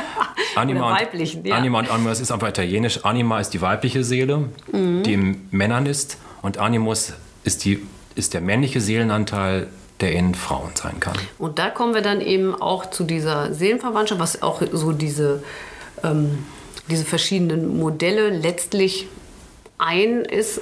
Anima 0.55 0.89
und, 0.89 0.99
weiblichen, 0.99 1.45
ja. 1.45 1.55
Anima 1.55 1.79
und 1.79 1.89
Animus 1.89 2.19
ist 2.19 2.31
einfach 2.31 2.49
italienisch. 2.49 3.05
Anima 3.05 3.39
ist 3.39 3.51
die 3.51 3.61
weibliche 3.61 4.03
Seele, 4.03 4.49
mhm. 4.71 5.03
die 5.03 5.13
im 5.13 5.47
Männern 5.51 5.85
ist. 5.85 6.17
Und 6.41 6.57
Animus 6.57 7.13
ist, 7.43 7.63
die, 7.63 7.85
ist 8.15 8.33
der 8.33 8.41
männliche 8.41 8.81
Seelenanteil, 8.81 9.67
der 10.01 10.13
in 10.13 10.33
Frauen 10.33 10.71
sein 10.73 10.99
kann. 10.99 11.15
Und 11.37 11.59
da 11.59 11.69
kommen 11.69 11.93
wir 11.93 12.01
dann 12.01 12.21
eben 12.21 12.59
auch 12.59 12.89
zu 12.89 13.03
dieser 13.03 13.53
Seelenverwandtschaft, 13.53 14.19
was 14.19 14.41
auch 14.41 14.61
so 14.71 14.91
diese, 14.91 15.43
ähm, 16.03 16.45
diese 16.89 17.05
verschiedenen 17.05 17.77
Modelle 17.77 18.31
letztlich 18.31 19.07
ein 19.77 20.25
ist, 20.25 20.61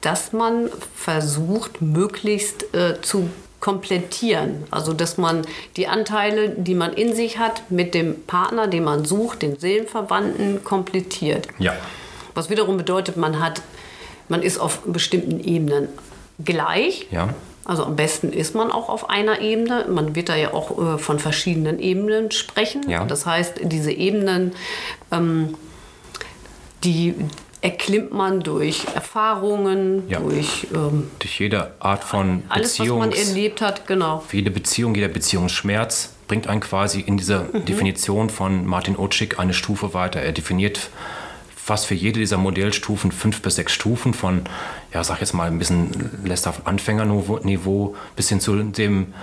dass 0.00 0.32
man 0.32 0.68
versucht, 0.96 1.80
möglichst 1.80 2.74
äh, 2.74 3.00
zu 3.00 3.30
komplettieren. 3.64 4.64
Also 4.70 4.92
dass 4.92 5.16
man 5.16 5.40
die 5.78 5.86
Anteile, 5.86 6.50
die 6.50 6.74
man 6.74 6.92
in 6.92 7.14
sich 7.14 7.38
hat, 7.38 7.70
mit 7.70 7.94
dem 7.94 8.22
Partner, 8.26 8.66
den 8.66 8.84
man 8.84 9.06
sucht, 9.06 9.40
den 9.40 9.58
Seelenverwandten, 9.58 10.62
komplettiert. 10.64 11.48
Ja. 11.58 11.72
Was 12.34 12.50
wiederum 12.50 12.76
bedeutet, 12.76 13.16
man 13.16 13.40
hat, 13.40 13.62
man 14.28 14.42
ist 14.42 14.58
auf 14.58 14.82
bestimmten 14.82 15.40
Ebenen 15.40 15.88
gleich. 16.44 17.06
Ja. 17.10 17.30
Also 17.64 17.84
am 17.84 17.96
besten 17.96 18.34
ist 18.34 18.54
man 18.54 18.70
auch 18.70 18.90
auf 18.90 19.08
einer 19.08 19.40
Ebene. 19.40 19.86
Man 19.88 20.14
wird 20.14 20.28
da 20.28 20.36
ja 20.36 20.52
auch 20.52 20.96
äh, 20.96 20.98
von 20.98 21.18
verschiedenen 21.18 21.78
Ebenen 21.78 22.32
sprechen. 22.32 22.90
Ja. 22.90 23.06
Das 23.06 23.24
heißt, 23.24 23.60
diese 23.62 23.92
Ebenen, 23.92 24.52
ähm, 25.10 25.54
die, 26.84 27.14
erklimmt 27.64 28.12
man 28.12 28.40
durch 28.40 28.84
Erfahrungen, 28.94 30.02
ja. 30.10 30.20
durch, 30.20 30.66
ähm, 30.74 31.10
durch 31.18 31.40
jede 31.40 31.72
Art 31.78 32.04
von 32.04 32.42
alles, 32.50 32.76
Beziehungs, 32.76 33.06
was 33.06 33.18
man 33.18 33.28
erlebt 33.28 33.62
hat, 33.62 33.86
genau. 33.86 34.22
Für 34.28 34.36
jede 34.36 34.50
Beziehung, 34.50 34.94
jeder 34.94 35.08
Beziehungsschmerz 35.08 36.10
bringt 36.28 36.46
einen 36.46 36.60
quasi 36.60 37.00
in 37.00 37.16
dieser 37.16 37.44
mhm. 37.44 37.64
Definition 37.64 38.28
von 38.28 38.66
Martin 38.66 38.96
Otschik 38.96 39.38
eine 39.38 39.54
Stufe 39.54 39.94
weiter. 39.94 40.20
Er 40.20 40.32
definiert 40.32 40.90
fast 41.56 41.86
für 41.86 41.94
jede 41.94 42.20
dieser 42.20 42.36
Modellstufen 42.36 43.10
fünf 43.10 43.40
bis 43.40 43.56
sechs 43.56 43.72
Stufen 43.72 44.12
von, 44.12 44.42
ja, 44.92 45.02
sag 45.02 45.20
jetzt 45.20 45.32
mal 45.32 45.46
ein 45.46 45.58
bisschen 45.58 46.10
lässt 46.22 46.46
Anfängerniveau 46.66 47.96
bis 48.14 48.28
hin 48.28 48.40
zu 48.40 48.62
dem 48.62 49.14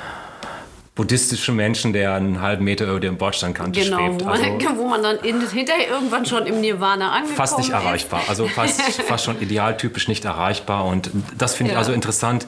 buddhistische 0.94 1.54
Menschen, 1.54 1.94
der 1.94 2.16
einen 2.16 2.42
halben 2.42 2.66
Meter 2.66 2.86
über 2.86 3.00
dem 3.00 3.18
Bordsteinkante 3.18 3.80
genau, 3.80 3.98
schwebt. 3.98 4.22
Wo 4.22 4.26
man, 4.26 4.44
also, 4.44 4.76
wo 4.78 4.88
man 4.88 5.02
dann 5.02 5.18
in, 5.20 5.50
hinterher 5.50 5.90
irgendwann 5.90 6.26
schon 6.26 6.46
im 6.46 6.60
Nirvana 6.60 7.12
angekommen 7.12 7.38
Fast 7.38 7.58
nicht 7.58 7.70
erreichbar, 7.70 8.24
also 8.28 8.48
fast, 8.48 8.82
fast 9.08 9.24
schon 9.24 9.42
idealtypisch 9.42 10.10
nicht 10.10 10.26
erreichbar. 10.26 10.86
Und 10.86 11.10
das 11.38 11.56
finde 11.56 11.72
ich 11.72 11.78
also 11.78 11.94
interessant, 11.94 12.46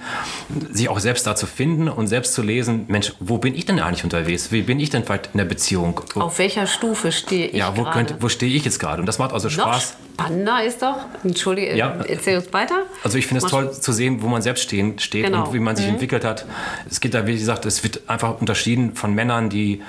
sich 0.71 0.89
auch 0.89 0.99
selbst 0.99 1.25
da 1.25 1.35
zu 1.37 1.45
finden 1.45 1.87
und 1.87 2.07
selbst 2.07 2.33
zu 2.33 2.41
lesen, 2.41 2.83
Mensch, 2.89 3.13
wo 3.21 3.37
bin 3.37 3.55
ich 3.55 3.65
denn 3.65 3.79
eigentlich 3.79 4.03
unterwegs? 4.03 4.51
Wie 4.51 4.61
bin 4.61 4.79
ich 4.79 4.89
denn 4.89 5.05
vielleicht 5.05 5.29
in 5.33 5.37
der 5.37 5.45
Beziehung? 5.45 6.01
Auf 6.15 6.37
welcher 6.37 6.67
Stufe 6.67 7.13
stehe 7.13 7.47
ich 7.47 7.55
Ja, 7.55 7.77
wo, 7.77 7.85
wo 8.19 8.27
stehe 8.27 8.53
ich 8.53 8.65
jetzt 8.65 8.79
gerade? 8.79 8.99
Und 8.99 9.05
das 9.05 9.19
macht 9.19 9.31
also 9.31 9.49
Spaß. 9.49 9.95
Spannender 10.13 10.63
ist 10.63 10.81
doch, 10.81 10.97
entschuldige, 11.23 11.75
ja, 11.75 11.97
erzähl 12.07 12.37
uns 12.37 12.53
weiter. 12.53 12.83
Also 13.03 13.17
ich 13.17 13.25
finde 13.25 13.43
es 13.43 13.49
toll 13.51 13.71
zu 13.71 13.91
sehen, 13.91 14.21
wo 14.21 14.27
man 14.27 14.43
selbst 14.43 14.63
stehen, 14.63 14.99
steht 14.99 15.25
genau. 15.25 15.47
und 15.47 15.53
wie 15.53 15.59
man 15.59 15.75
sich 15.75 15.87
mhm. 15.87 15.93
entwickelt 15.93 16.23
hat. 16.23 16.45
Es 16.89 16.99
geht 16.99 17.15
da, 17.15 17.25
wie 17.25 17.33
gesagt, 17.33 17.65
es 17.65 17.83
wird 17.83 18.01
einfach 18.07 18.39
unterschieden 18.39 18.93
von 18.95 19.15
Männern, 19.15 19.49
die 19.49 19.81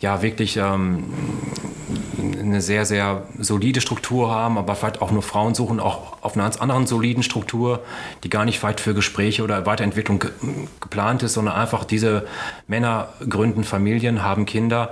ja 0.00 0.22
wirklich 0.22 0.56
ähm, 0.56 1.04
eine 2.48 2.60
sehr, 2.60 2.84
sehr 2.84 3.22
solide 3.38 3.80
Struktur 3.80 4.30
haben, 4.30 4.58
aber 4.58 4.74
vielleicht 4.74 5.02
auch 5.02 5.10
nur 5.10 5.22
Frauen 5.22 5.54
suchen, 5.54 5.80
auch 5.80 6.22
auf 6.22 6.34
einer 6.34 6.44
ganz 6.44 6.56
anderen 6.56 6.86
soliden 6.86 7.22
Struktur, 7.22 7.80
die 8.24 8.30
gar 8.30 8.44
nicht 8.44 8.62
weit 8.62 8.80
für 8.80 8.94
Gespräche 8.94 9.42
oder 9.42 9.66
Weiterentwicklung 9.66 10.18
ge 10.18 10.30
geplant 10.80 11.22
ist, 11.22 11.34
sondern 11.34 11.54
einfach 11.54 11.84
diese 11.84 12.26
Männer 12.66 13.08
gründen 13.28 13.64
Familien, 13.64 14.22
haben 14.22 14.46
Kinder 14.46 14.90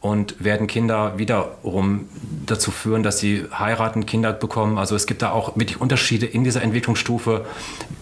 und 0.00 0.42
werden 0.44 0.66
Kinder 0.66 1.14
wiederum 1.16 2.08
dazu 2.44 2.70
führen, 2.70 3.02
dass 3.02 3.18
sie 3.18 3.46
heiraten, 3.58 4.04
Kinder 4.04 4.32
bekommen. 4.32 4.76
Also 4.76 4.94
es 4.96 5.06
gibt 5.06 5.22
da 5.22 5.30
auch 5.30 5.56
wirklich 5.56 5.80
Unterschiede 5.80 6.26
in 6.26 6.44
dieser 6.44 6.62
Entwicklungsstufe, 6.62 7.46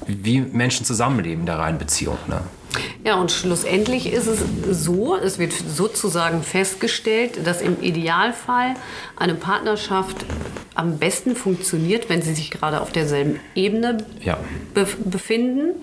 wie 0.06 0.40
Menschen 0.40 0.84
zusammenleben 0.84 1.40
in 1.40 1.46
der 1.46 1.58
reinen 1.58 1.78
Beziehung. 1.78 2.18
Ne? 2.26 2.40
Ja, 3.04 3.16
und 3.16 3.30
schlussendlich 3.30 4.12
ist 4.12 4.26
es 4.26 4.40
so, 4.70 5.16
es 5.16 5.38
wird 5.38 5.52
sozusagen 5.52 6.42
festgestellt, 6.42 7.46
dass 7.46 7.60
im 7.60 7.80
Idealfall 7.80 8.74
eine 9.16 9.34
Partnerschaft 9.34 10.24
am 10.74 10.98
besten 10.98 11.36
funktioniert, 11.36 12.08
wenn 12.08 12.22
sie 12.22 12.34
sich 12.34 12.50
gerade 12.50 12.80
auf 12.80 12.92
derselben 12.92 13.40
Ebene 13.54 13.98
ja. 14.22 14.38
befinden 14.74 15.74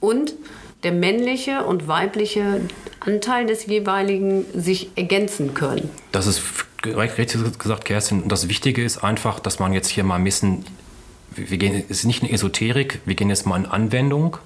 und 0.00 0.34
der 0.82 0.92
männliche 0.92 1.64
und 1.64 1.88
weibliche 1.88 2.60
Anteil 3.00 3.46
des 3.46 3.66
jeweiligen 3.66 4.44
sich 4.54 4.90
ergänzen 4.96 5.54
können. 5.54 5.90
Das 6.12 6.26
ist 6.26 6.42
richtig 6.84 7.58
gesagt, 7.58 7.84
Kerstin. 7.84 8.22
Und 8.22 8.30
das 8.30 8.48
Wichtige 8.48 8.84
ist 8.84 9.02
einfach, 9.02 9.40
dass 9.40 9.58
man 9.58 9.72
jetzt 9.72 9.88
hier 9.88 10.04
mal 10.04 10.16
ein 10.16 10.24
bisschen, 10.24 10.64
wir 11.34 11.58
gehen, 11.58 11.84
es 11.88 12.00
ist 12.00 12.04
nicht 12.04 12.22
eine 12.22 12.32
Esoterik, 12.32 13.00
wir 13.06 13.14
gehen 13.14 13.30
jetzt 13.30 13.46
mal 13.46 13.56
in 13.56 13.66
Anwendung. 13.66 14.36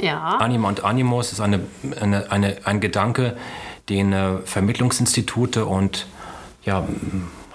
Ja. 0.00 0.38
Anima 0.38 0.68
und 0.68 0.84
Animus 0.84 1.32
ist 1.32 1.40
eine, 1.40 1.60
eine, 2.00 2.30
eine, 2.30 2.56
ein 2.64 2.80
Gedanke, 2.80 3.36
den 3.88 4.12
äh, 4.12 4.38
Vermittlungsinstitute 4.44 5.66
und 5.66 6.06
ja, 6.66 6.84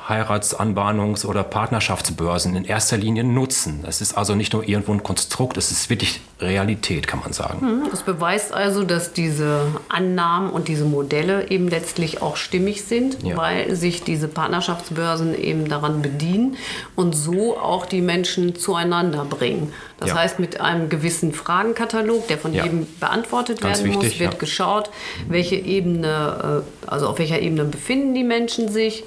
Heiratsanbahnungs- 0.07 1.25
oder 1.25 1.43
Partnerschaftsbörsen 1.43 2.55
in 2.55 2.63
erster 2.63 2.95
Linie 2.97 3.23
nutzen. 3.23 3.83
Es 3.87 3.99
ist 3.99 4.17
also 4.17 4.35
nicht 4.35 4.53
nur 4.53 4.67
irgendwo 4.67 4.93
ein 4.93 5.03
Konstrukt, 5.03 5.57
es 5.57 5.71
ist 5.71 5.89
wirklich 5.89 6.21
Realität, 6.39 7.07
kann 7.07 7.19
man 7.19 7.33
sagen. 7.33 7.83
Das 7.91 8.03
beweist 8.03 8.53
also, 8.53 8.83
dass 8.83 9.11
diese 9.11 9.67
Annahmen 9.89 10.49
und 10.49 10.69
diese 10.69 10.85
Modelle 10.85 11.49
eben 11.49 11.67
letztlich 11.67 12.21
auch 12.21 12.37
stimmig 12.37 12.83
sind, 12.83 13.23
ja. 13.23 13.35
weil 13.35 13.75
sich 13.75 14.03
diese 14.03 14.27
Partnerschaftsbörsen 14.27 15.37
eben 15.37 15.67
daran 15.67 16.01
bedienen 16.01 16.57
und 16.95 17.13
so 17.13 17.57
auch 17.57 17.85
die 17.85 18.01
Menschen 18.01 18.55
zueinander 18.55 19.25
bringen. 19.25 19.73
Das 19.99 20.09
ja. 20.09 20.15
heißt, 20.15 20.39
mit 20.39 20.61
einem 20.61 20.89
gewissen 20.89 21.33
Fragenkatalog, 21.33 22.27
der 22.27 22.37
von 22.37 22.53
ja. 22.53 22.63
jedem 22.63 22.87
beantwortet 22.99 23.61
Ganz 23.61 23.79
werden 23.79 23.91
wichtig, 23.91 24.11
muss, 24.11 24.19
wird 24.19 24.39
geschaut, 24.39 24.89
welche 25.27 25.55
Ebene, 25.55 26.63
äh, 26.85 26.89
also 26.89 27.07
auf 27.07 27.19
welcher 27.19 27.39
Ebene 27.39 27.65
befinden 27.65 28.13
die 28.13 28.23
Menschen 28.23 28.69
sich 28.69 29.03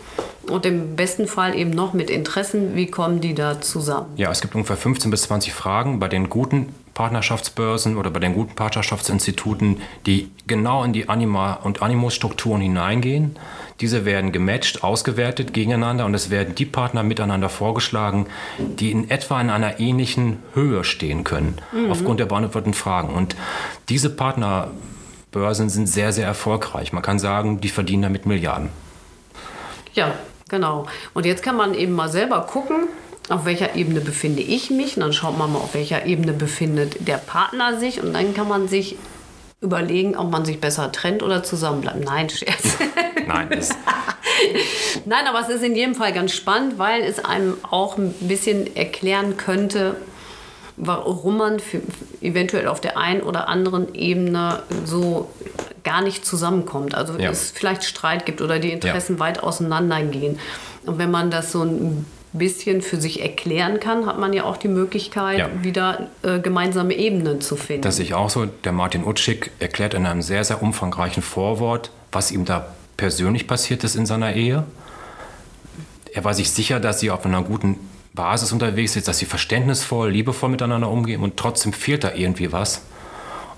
und 0.51 0.67
im 0.67 0.97
besten 0.97 1.27
Fall 1.27 1.57
eben 1.57 1.71
noch 1.71 1.93
mit 1.93 2.11
Interessen, 2.11 2.75
wie 2.75 2.87
kommen 2.87 3.21
die 3.21 3.35
da 3.35 3.61
zusammen? 3.61 4.07
Ja, 4.17 4.31
es 4.31 4.41
gibt 4.41 4.55
ungefähr 4.55 4.77
15 4.77 5.11
bis 5.11 5.23
20 5.23 5.53
Fragen 5.53 5.99
bei 5.99 6.09
den 6.09 6.29
guten 6.29 6.75
Partnerschaftsbörsen 6.95 7.97
oder 7.97 8.11
bei 8.11 8.21
den 8.21 8.35
guten 8.35 8.55
Partnerschaftsinstituten, 8.55 9.81
die 10.05 10.31
genau 10.47 10.85
in 10.85 10.93
die 10.93 11.09
Anima- 11.09 11.55
und 11.55 11.81
Animus-Strukturen 11.81 12.61
hineingehen. 12.61 13.37
Diese 13.81 14.05
werden 14.05 14.33
gematcht, 14.33 14.85
ausgewertet 14.85 15.55
gegeneinander 15.55 16.05
und 16.05 16.13
es 16.15 16.29
werden 16.29 16.55
die 16.55 16.67
Partner 16.67 17.03
miteinander 17.03 17.49
vorgeschlagen, 17.49 18.27
die 18.59 18.91
in 18.91 19.11
etwa 19.11 19.41
in 19.41 19.49
einer 19.49 19.81
ähnlichen 19.81 20.43
Höhe 20.53 20.85
stehen 20.85 21.25
können, 21.25 21.57
mhm. 21.73 21.91
aufgrund 21.91 22.21
der 22.21 22.27
beantworteten 22.27 22.75
Fragen. 22.75 23.15
Und 23.15 23.35
diese 23.89 24.11
Partnerbörsen 24.11 25.71
sind 25.71 25.87
sehr, 25.87 26.13
sehr 26.13 26.27
erfolgreich. 26.27 26.93
Man 26.93 27.03
kann 27.03 27.19
sagen, 27.19 27.63
die 27.63 27.71
verdienen 27.71 28.03
damit 28.03 28.27
Milliarden. 28.27 28.69
Ja, 29.95 30.13
Genau. 30.51 30.87
Und 31.15 31.27
jetzt 31.27 31.43
kann 31.43 31.57
man 31.57 31.75
eben 31.75 31.93
mal 31.93 32.09
selber 32.09 32.43
gucken, 32.43 32.89
auf 33.29 33.45
welcher 33.45 33.77
Ebene 33.77 34.01
befinde 34.01 34.43
ich 34.43 34.71
mich. 34.71 34.97
Und 34.97 35.03
dann 35.03 35.13
schaut 35.13 35.39
man 35.39 35.53
mal, 35.53 35.61
auf 35.61 35.75
welcher 35.75 36.05
Ebene 36.05 36.33
befindet 36.33 37.07
der 37.07 37.19
Partner 37.19 37.79
sich. 37.79 38.03
Und 38.03 38.13
dann 38.13 38.35
kann 38.35 38.49
man 38.49 38.69
sich 38.69 38.97
überlegen, 39.61 40.17
ob 40.17 40.31
man 40.31 40.45
sich 40.45 40.61
besser 40.61 40.91
trennt 40.91 41.23
oder 41.23 41.43
zusammenbleibt. 41.43 42.05
Nein, 42.05 42.29
Scherz. 42.29 42.79
Nein, 43.27 43.51
ist 43.53 43.77
Nein, 45.05 45.27
aber 45.27 45.41
es 45.41 45.49
ist 45.49 45.63
in 45.63 45.77
jedem 45.77 45.95
Fall 45.95 46.13
ganz 46.13 46.33
spannend, 46.33 46.79
weil 46.79 47.03
es 47.03 47.25
einem 47.25 47.57
auch 47.71 47.99
ein 47.99 48.13
bisschen 48.21 48.75
erklären 48.75 49.37
könnte, 49.37 49.97
warum 50.77 51.37
man 51.37 51.59
eventuell 52.23 52.67
auf 52.69 52.81
der 52.81 52.97
einen 52.97 53.21
oder 53.21 53.49
anderen 53.49 53.95
Ebene 53.95 54.63
so 54.85 55.31
gar 55.85 56.03
nicht 56.03 56.25
zusammenkommt. 56.25 56.95
Also 56.95 57.19
ja. 57.19 57.31
es 57.31 57.51
vielleicht 57.51 57.85
Streit 57.85 58.27
gibt 58.27 58.41
oder 58.41 58.59
die 58.59 58.71
Interessen 58.71 59.15
ja. 59.15 59.21
weit 59.21 59.43
auseinandergehen. 59.43 60.39
Und 60.87 60.99
wenn 60.99 61.11
man 61.11 61.31
das 61.31 61.53
so 61.53 61.63
ein 61.63 62.07
bisschen 62.33 62.81
für 62.81 63.01
sich 63.01 63.23
erklären 63.23 63.81
kann, 63.81 64.07
hat 64.07 64.19
man 64.19 64.33
ja 64.33 64.45
auch 64.45 64.57
die 64.57 64.69
Möglichkeit, 64.69 65.39
ja. 65.39 65.49
wieder 65.63 66.09
äh, 66.23 66.39
gemeinsame 66.39 66.95
Ebenen 66.95 67.41
zu 67.41 67.57
finden. 67.57 67.83
Das 67.83 67.97
sehe 67.97 68.05
ich 68.05 68.15
auch 68.15 68.31
so. 68.31 68.47
Der 68.47 68.73
Martin 68.73 69.05
Utschik 69.05 69.51
erklärt 69.59 69.95
in 69.95 70.07
einem 70.07 70.23
sehr, 70.23 70.45
sehr 70.45 70.63
umfangreichen 70.63 71.23
Vorwort, 71.23 71.91
was 72.13 72.31
ihm 72.31 72.45
da 72.45 72.69
persönlich 72.97 73.47
passiert 73.47 73.83
ist 73.83 73.97
in 73.97 74.07
seiner 74.07 74.35
Ehe. 74.35 74.65
Er 76.13 76.25
war 76.25 76.35
sich 76.35 76.51
sicher, 76.51 76.81
dass 76.81 77.01
sie 77.01 77.11
auf 77.11 77.25
einer 77.25 77.43
guten 77.43 77.79
Basis 78.13 78.53
unterwegs 78.53 78.97
ist, 78.97 79.09
dass 79.09 79.19
sie 79.19 79.27
verständnisvoll, 79.27 80.11
liebevoll 80.11 80.51
miteinander 80.51 80.91
umgehen 80.91 81.23
und 81.23 81.37
trotzdem 81.37 81.73
fehlt 81.73 82.05
da 82.05 82.13
irgendwie 82.15 82.53
was. 82.53 82.83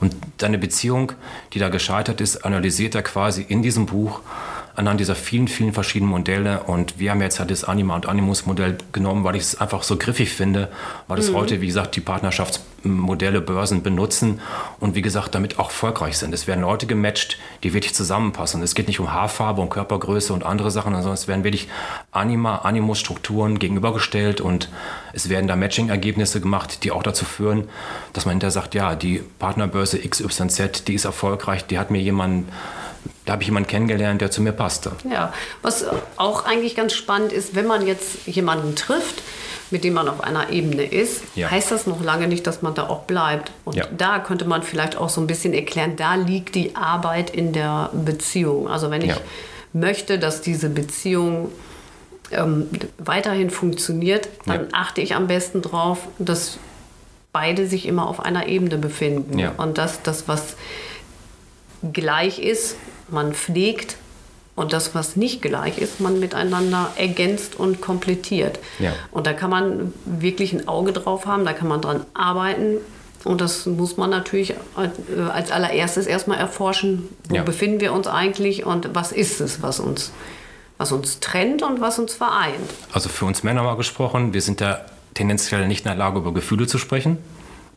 Und 0.03 0.17
deine 0.39 0.59
Beziehung, 0.59 1.13
die 1.53 1.61
da 1.61 1.69
gescheitert 1.69 2.21
ist, 2.21 2.45
analysiert 2.45 2.97
er 2.97 3.03
quasi 3.03 3.47
in 3.49 3.63
diesem 3.63 3.87
Buch 3.87 4.21
anhand 4.75 5.01
dieser 5.01 5.15
vielen, 5.15 5.49
vielen 5.49 5.73
verschiedenen 5.73 6.11
Modelle. 6.11 6.63
Und 6.65 6.99
wir 6.99 7.11
haben 7.11 7.21
jetzt 7.21 7.39
halt 7.39 7.51
das 7.51 7.65
Anima- 7.65 7.95
und 7.95 8.07
Animus-Modell 8.07 8.79
genommen, 8.93 9.25
weil 9.25 9.37
ich 9.37 9.43
es 9.43 9.61
einfach 9.61 9.83
so 9.83 9.97
griffig 9.97 10.31
finde, 10.31 10.69
weil 11.09 11.19
es 11.19 11.31
mhm. 11.31 11.37
heute, 11.37 11.61
wie 11.61 11.67
gesagt, 11.67 11.95
die 11.97 12.01
Partnerschaftsmodelle, 12.01 13.41
Börsen 13.41 13.83
benutzen 13.83 14.41
und 14.81 14.95
wie 14.95 15.03
gesagt, 15.03 15.35
damit 15.35 15.59
auch 15.59 15.67
erfolgreich 15.67 16.17
sind. 16.17 16.33
Es 16.33 16.47
werden 16.47 16.63
Leute 16.63 16.87
gematcht, 16.87 17.39
die 17.63 17.75
wirklich 17.75 17.95
zusammenpassen. 17.95 18.63
Es 18.63 18.75
geht 18.75 18.89
nicht 18.89 19.01
um 19.01 19.13
Haarfarbe 19.13 19.61
und 19.61 19.69
Körpergröße 19.69 20.33
und 20.33 20.45
andere 20.45 20.71
Sachen, 20.71 20.95
sondern 20.95 21.15
es 21.15 21.29
werden 21.29 21.45
wirklich 21.45 21.69
Anima, 22.11 22.57
Animus-Strukturen 22.57 23.59
gegenübergestellt 23.59 24.41
und 24.41 24.71
es 25.13 25.29
werden 25.29 25.49
da 25.49 25.57
Matching-Ergebnisse 25.57 26.41
gemacht, 26.41 26.85
die 26.85 26.93
auch 26.93 27.03
dazu 27.03 27.27
führen, 27.27 27.69
dass 28.15 28.25
man 28.25 28.33
hinterher 28.33 28.53
sagt, 28.53 28.75
ja, 28.75 28.95
die 28.95 29.23
Partnerbörse 29.39 29.99
XYZ, 29.99 30.85
die 30.87 30.95
ist 30.95 31.05
erfolgreich, 31.05 31.67
die 31.67 31.79
hat 31.79 31.91
mir 31.91 32.01
jemanden 32.01 32.49
da 33.25 33.35
habe 33.35 33.43
ich 33.43 33.49
jemanden 33.49 33.69
kennengelernt, 33.69 34.21
der 34.21 34.31
zu 34.31 34.43
mir 34.43 34.53
passte. 34.53 34.93
Ja, 35.11 35.33
was 35.63 35.85
auch 36.17 36.45
eigentlich 36.45 36.75
ganz 36.75 36.93
spannend 36.93 37.33
ist, 37.33 37.55
wenn 37.55 37.67
man 37.67 37.87
jetzt 37.87 38.27
jemanden 38.27 38.75
trifft, 38.75 39.23
mit 39.71 39.85
dem 39.85 39.95
man 39.95 40.09
auf 40.09 40.23
einer 40.23 40.51
Ebene 40.51 40.85
ist, 40.85 41.23
ja. 41.35 41.51
heißt 41.51 41.71
das 41.71 41.87
noch 41.87 42.03
lange 42.03 42.29
nicht, 42.29 42.47
dass 42.47 42.63
man 42.63 42.75
da 42.75 42.89
auch 42.89 43.05
bleibt. 43.05 43.53
Und 43.65 43.77
ja. 43.77 43.87
da 43.97 44.19
könnte 44.19 44.45
man 44.45 44.63
vielleicht 44.63 44.97
auch 44.97 45.09
so 45.09 45.21
ein 45.21 45.27
bisschen 45.27 45.55
erklären, 45.55 45.97
da 45.97 46.15
liegt 46.15 46.55
die 46.55 46.77
Arbeit 46.77 47.31
in 47.31 47.53
der 47.53 47.91
Beziehung. 47.93 48.69
Also 48.69 48.91
wenn 48.91 49.03
ich 49.03 49.09
ja. 49.09 49.17
möchte, 49.73 50.19
dass 50.19 50.43
diese 50.43 50.69
Beziehung 50.69 51.51
ähm, 52.33 52.69
weiterhin 52.99 53.51
funktioniert, 53.51 54.29
dann 54.47 54.69
achte 54.73 55.01
ich 55.01 55.15
am 55.15 55.27
besten 55.27 55.63
darauf, 55.63 56.01
dass 56.19 56.59
beide 57.33 57.67
sich 57.67 57.87
immer 57.87 58.09
auf 58.09 58.21
einer 58.21 58.49
Ebene 58.49 58.77
befinden. 58.77 59.43
Und 59.57 59.79
dass 59.79 60.03
das, 60.03 60.29
was 60.29 60.57
gleich 61.93 62.39
ist, 62.39 62.77
man 63.13 63.35
pflegt 63.35 63.97
und 64.55 64.73
das, 64.73 64.95
was 64.95 65.17
nicht 65.17 65.41
gleich 65.41 65.79
ist, 65.79 66.01
man 66.01 66.21
miteinander 66.21 66.93
ergänzt 66.97 67.59
und 67.59 67.81
komplettiert. 67.81 68.59
Ja. 68.79 68.93
Und 69.11 69.27
da 69.27 69.33
kann 69.33 69.51
man 69.51 69.95
wirklich 70.05 70.53
ein 70.53 70.69
Auge 70.69 70.93
drauf 70.93 71.27
haben, 71.27 71.45
da 71.45 71.53
kann 71.53 71.69
man 71.69 71.81
dran 71.81 72.05
arbeiten. 72.15 72.79
Und 73.25 73.41
das 73.41 73.67
muss 73.67 73.97
man 73.97 74.11
natürlich 74.11 74.51
äh, 74.51 75.21
als 75.33 75.53
allererstes 75.53 76.07
erstmal 76.07 76.39
erforschen, 76.39 77.09
wo 77.29 77.37
ja. 77.37 77.43
befinden 77.43 77.81
wir 77.81 77.93
uns 77.93 78.09
eigentlich 78.09 78.67
und 78.67 78.95
was 78.95 79.13
ist 79.13 79.41
es, 79.41 79.63
was 79.63 79.79
uns, 79.79 80.13
was 80.77 80.91
uns 80.91 81.21
trennt 81.21 81.63
und 81.63 81.81
was 81.81 81.99
uns 81.99 82.15
vereint. 82.15 82.57
Also 82.93 83.09
für 83.09 83.25
uns 83.25 83.45
Männer 83.45 83.63
mal 83.63 83.77
gesprochen, 83.77 84.35
wir 84.35 84.43
sind 84.43 84.61
da 84.61 84.85
tendenziell 85.15 85.69
nicht 85.69 85.85
in 85.85 85.91
der 85.91 85.95
Lage, 85.97 86.19
über 86.19 86.35
Gefühle 86.35 86.67
zu 86.67 86.79
sprechen. 86.79 87.19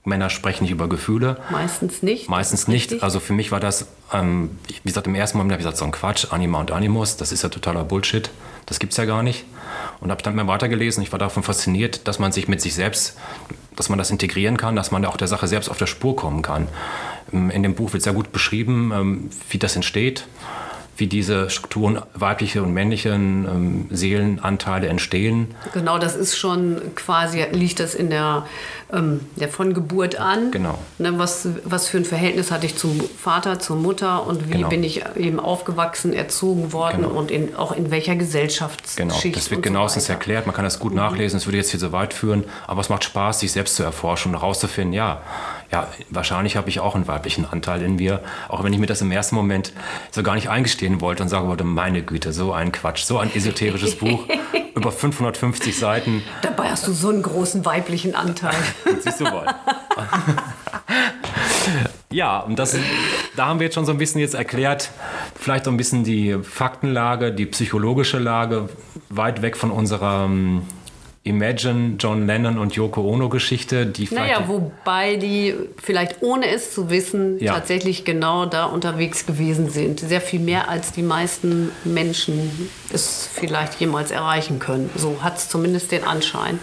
Männer 0.06 0.30
sprechen 0.30 0.64
nicht 0.64 0.72
über 0.72 0.88
Gefühle. 0.88 1.38
Meistens 1.50 2.04
nicht. 2.04 2.30
Meistens 2.30 2.68
nicht. 2.68 2.92
Richtig. 2.92 3.04
Also 3.04 3.20
für 3.20 3.34
mich 3.34 3.52
war 3.52 3.60
das, 3.60 3.88
ähm, 4.14 4.52
wie 4.68 4.90
gesagt, 4.90 5.08
im 5.08 5.16
ersten 5.16 5.38
Moment 5.38 5.54
habe 5.54 5.62
ich 5.62 5.66
gesagt, 5.66 5.78
so 5.78 5.86
ein 5.86 5.92
Quatsch, 5.92 6.28
Anima 6.32 6.60
und 6.60 6.72
Animus, 6.72 7.18
das 7.18 7.32
ist 7.32 7.44
ja 7.44 7.50
totaler 7.50 7.84
Bullshit. 7.84 8.30
Das 8.66 8.80
gibt 8.80 8.94
es 8.94 8.98
ja 8.98 9.06
gar 9.06 9.24
nicht. 9.24 9.46
Und 10.00 10.12
habe 10.12 10.22
dann 10.24 10.36
mehr 10.36 10.48
weitergelesen. 10.48 11.04
Ich 11.04 11.12
war 11.12 11.20
davon 11.20 11.44
fasziniert, 11.44 12.08
dass 12.08 12.20
man 12.20 12.32
sich 12.32 12.48
mit 12.48 12.62
sich 12.62 12.74
selbst, 12.74 13.18
dass 13.76 13.90
man 13.90 13.98
das 13.98 14.12
integrieren 14.12 14.58
kann, 14.58 14.76
dass 14.76 14.92
man 14.92 15.06
auch 15.06 15.18
der 15.18 15.28
Sache 15.28 15.48
selbst 15.48 15.70
auf 15.70 15.78
der 15.78 15.88
Spur 15.88 16.16
kommen 16.16 16.42
kann. 16.42 16.68
Ähm, 17.34 17.50
in 17.50 17.64
dem 17.64 17.76
Buch 17.76 17.94
wird 17.94 18.04
sehr 18.04 18.14
gut 18.14 18.32
beschrieben, 18.32 18.92
ähm, 18.94 19.30
wie 19.50 19.58
das 19.58 19.76
entsteht 19.76 20.28
wie 20.98 21.08
diese 21.08 21.50
Strukturen 21.50 22.02
weibliche 22.14 22.64
und 22.64 22.74
männlichen 22.74 23.46
ähm, 23.46 23.88
Seelenanteile 23.90 24.88
entstehen. 24.88 25.54
Genau, 25.74 25.98
das 25.98 26.16
ist 26.16 26.38
schon 26.38 26.82
quasi, 26.96 27.46
liegt 27.52 27.80
das 27.80 27.96
in 27.96 28.10
der, 28.10 28.46
ähm, 28.94 29.20
der 29.36 29.50
von 29.50 29.74
Geburt 29.74 30.18
an. 30.18 30.52
Genau. 30.52 30.80
Ne, 30.98 31.18
was, 31.18 31.48
was 31.66 31.90
für 31.90 31.98
ein 31.98 32.06
Verhältnis 32.06 32.52
hatte 32.52 32.66
ich 32.66 32.78
zum 32.78 33.02
Vater, 33.18 33.60
zur 33.60 33.76
Mutter 33.76 34.26
und 34.26 34.48
wie 34.48 34.54
genau. 34.54 34.70
bin 34.70 34.84
ich 34.84 35.04
eben 35.18 35.40
aufgewachsen, 35.40 36.14
erzogen 36.14 36.72
worden 36.72 37.04
genau. 37.04 37.20
und 37.20 37.30
in, 37.30 37.56
auch 37.56 37.74
in 37.74 37.92
welcher 37.92 38.16
Gesellschaftsschicht. 38.16 38.98
Genau, 38.98 39.16
das 39.34 39.52
wird 39.52 39.64
genauestens 39.64 40.06
so 40.06 40.14
erklärt. 40.14 40.46
Man 40.46 40.56
kann 40.56 40.64
das 40.64 40.80
gut 40.80 40.92
mhm. 40.94 41.00
nachlesen, 41.00 41.38
es 41.38 41.46
würde 41.46 41.58
jetzt 41.58 41.72
hier 41.72 41.80
so 41.80 41.92
weit 41.92 42.14
führen, 42.14 42.46
aber 42.68 42.80
es 42.82 42.90
macht 42.90 43.04
Spaß, 43.04 43.42
sich 43.42 43.52
selbst 43.52 43.76
zu 43.76 43.84
erforschen 43.84 44.34
und 44.34 44.40
herauszufinden, 44.40 44.94
ja, 44.94 45.22
ja, 45.72 45.88
wahrscheinlich 46.10 46.56
habe 46.56 46.70
ich 46.70 46.80
auch 46.80 46.96
einen 46.96 47.08
weiblichen 47.08 47.46
Anteil 47.46 47.82
in 47.82 47.96
mir, 47.96 48.22
auch 48.50 48.64
wenn 48.64 48.74
ich 48.74 48.80
mir 48.80 48.86
das 48.86 49.02
im 49.02 49.12
ersten 49.12 49.36
Moment 49.36 49.74
so 50.12 50.24
gar 50.24 50.36
nicht 50.36 50.50
eingestehen 50.50 51.02
wollte 51.02 51.24
und 51.24 51.30
sagen 51.30 51.48
wollte, 51.48 51.64
meine 51.64 52.04
Güte, 52.04 52.34
so 52.34 52.54
ein 52.54 52.72
Quatsch, 52.72 53.04
so 53.04 53.18
ein 53.18 53.34
esoterisches 53.36 53.96
Buch, 53.96 54.26
über 54.76 54.92
550 54.92 55.78
Seiten. 55.78 56.24
Dabei 56.42 56.70
hast 56.70 56.88
du 56.88 56.92
so 56.92 57.10
einen 57.10 57.22
großen 57.22 57.66
weiblichen 57.66 58.16
Anteil. 58.16 58.56
Siehst 59.00 59.22
du 59.22 59.26
wohl. 59.26 59.46
ja, 62.12 62.40
und 62.40 62.60
das, 62.60 62.78
da 63.36 63.48
haben 63.48 63.60
wir 63.60 63.66
jetzt 63.66 63.76
schon 63.76 63.86
so 63.86 63.92
ein 63.92 63.98
bisschen 63.98 64.22
jetzt 64.22 64.36
erklärt, 64.36 64.92
vielleicht 65.36 65.66
so 65.66 65.72
ein 65.72 65.78
bisschen 65.78 66.04
die 66.04 66.38
Faktenlage, 66.44 67.32
die 67.32 67.46
psychologische 67.46 68.20
Lage, 68.20 68.70
weit 69.10 69.42
weg 69.42 69.58
von 69.58 69.72
unserer 69.72 70.30
Imagine 71.26 71.96
John 71.98 72.28
Lennon 72.28 72.60
und 72.60 72.76
Yoko 72.76 73.02
Ono 73.02 73.30
Geschichte, 73.30 73.88
die 73.88 74.08
Naja, 74.14 74.48
wobei 74.48 75.16
die 75.16 75.56
vielleicht 75.82 76.22
ohne 76.22 76.48
es 76.48 76.72
zu 76.72 76.92
wissen 76.92 77.40
ja. 77.40 77.56
tatsächlich 77.56 78.06
genau 78.06 78.46
da 78.46 78.66
unterwegs 78.66 79.26
gewesen 79.26 79.72
sind. 79.72 80.00
Sehr 80.00 80.22
viel 80.22 80.40
mehr 80.40 80.70
als 80.70 80.92
die 80.92 81.02
meisten 81.02 81.72
Menschen 81.84 82.70
es 82.94 83.28
vielleicht 83.34 83.80
jemals 83.80 84.12
erreichen 84.12 84.60
können. 84.60 84.92
So 84.96 85.24
hat 85.24 85.38
es 85.38 85.50
zumindest 85.50 85.92
den 85.92 86.04
Anschein. 86.04 86.60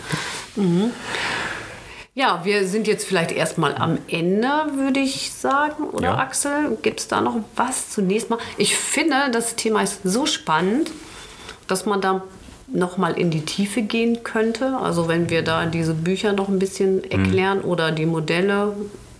Mhm. 0.54 0.92
Ja, 2.14 2.44
wir 2.44 2.68
sind 2.68 2.86
jetzt 2.86 3.04
vielleicht 3.04 3.32
erstmal 3.32 3.74
am 3.74 3.98
Ende, 4.06 4.48
würde 4.76 5.00
ich 5.00 5.32
sagen, 5.32 5.88
oder 5.88 6.10
ja. 6.10 6.18
Axel? 6.18 6.78
Gibt 6.82 7.00
es 7.00 7.08
da 7.08 7.20
noch 7.20 7.34
was 7.56 7.90
zunächst 7.90 8.30
mal? 8.30 8.38
Ich 8.58 8.76
finde, 8.76 9.16
das 9.32 9.56
Thema 9.56 9.82
ist 9.82 10.02
so 10.04 10.24
spannend, 10.24 10.92
dass 11.66 11.84
man 11.84 12.00
da 12.00 12.22
noch 12.72 12.96
mal 12.96 13.12
in 13.12 13.30
die 13.30 13.42
Tiefe 13.42 13.82
gehen 13.82 14.22
könnte. 14.22 14.76
Also 14.76 15.08
wenn 15.08 15.30
wir 15.30 15.42
da 15.42 15.66
diese 15.66 15.94
Bücher 15.94 16.32
noch 16.32 16.48
ein 16.48 16.58
bisschen 16.58 17.04
erklären 17.10 17.58
mhm. 17.58 17.64
oder 17.64 17.92
die 17.92 18.06
Modelle. 18.06 18.74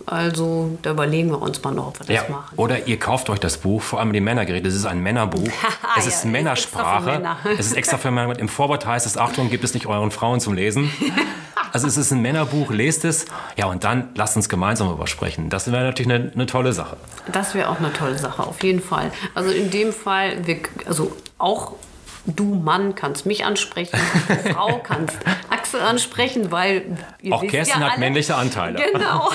Also 0.05 0.77
da 0.81 0.91
überlegen 0.91 1.29
wir 1.29 1.41
uns 1.41 1.63
mal 1.63 1.71
noch, 1.71 1.87
ob 1.87 1.99
wir 1.99 2.05
das 2.05 2.27
ja. 2.27 2.35
machen. 2.35 2.57
Oder 2.57 2.87
ihr 2.87 2.99
kauft 2.99 3.29
euch 3.29 3.39
das 3.39 3.57
Buch, 3.57 3.81
vor 3.81 4.01
allem 4.01 4.11
die 4.11 4.19
Männergeräte. 4.19 4.67
Es 4.67 4.75
ist 4.75 4.85
ein 4.85 4.99
Männerbuch. 4.99 5.47
es 5.97 6.07
ist 6.07 6.25
ja, 6.25 6.29
Männersprache. 6.29 7.11
Ist 7.11 7.17
Männer. 7.17 7.37
es 7.57 7.65
ist 7.67 7.73
extra 7.77 7.97
für 7.97 8.11
Männer. 8.11 8.37
Im 8.37 8.49
Vorwort 8.49 8.85
heißt 8.85 9.05
es, 9.05 9.17
Achtung, 9.17 9.49
gibt 9.49 9.63
es 9.63 9.73
nicht 9.73 9.85
euren 9.85 10.11
Frauen 10.11 10.39
zum 10.39 10.53
Lesen. 10.53 10.91
Also 11.73 11.87
es 11.87 11.97
ist 11.97 12.11
ein 12.11 12.21
Männerbuch, 12.21 12.69
lest 12.69 13.03
es. 13.03 13.25
Ja, 13.57 13.65
und 13.65 13.83
dann 13.83 14.09
lasst 14.13 14.35
uns 14.35 14.47
gemeinsam 14.47 14.89
darüber 14.89 15.07
sprechen. 15.07 15.49
Das 15.49 15.71
wäre 15.71 15.83
natürlich 15.83 16.13
eine, 16.13 16.31
eine, 16.31 16.45
tolle 16.45 16.71
Sache. 16.71 16.97
Das 17.31 17.55
wäre 17.55 17.67
auch 17.67 17.79
eine 17.79 17.91
tolle 17.91 18.15
Sache, 18.19 18.43
auf 18.43 18.61
jeden 18.61 18.79
Fall. 18.79 19.11
Also 19.33 19.49
in 19.49 19.71
dem 19.71 19.91
Fall, 19.91 20.45
wir, 20.45 20.57
also 20.85 21.11
auch 21.39 21.73
Du 22.25 22.55
Mann 22.55 22.95
kannst 22.95 23.25
mich 23.25 23.43
ansprechen, 23.43 23.99
Frau 24.53 24.79
kannst 24.79 25.17
Axel 25.49 25.81
ansprechen, 25.81 26.51
weil 26.51 26.97
auch 27.31 27.45
Kerstin 27.45 27.81
ja 27.81 27.91
hat 27.91 27.99
männliche 27.99 28.35
Anteile. 28.35 28.79
Genau. 28.91 29.29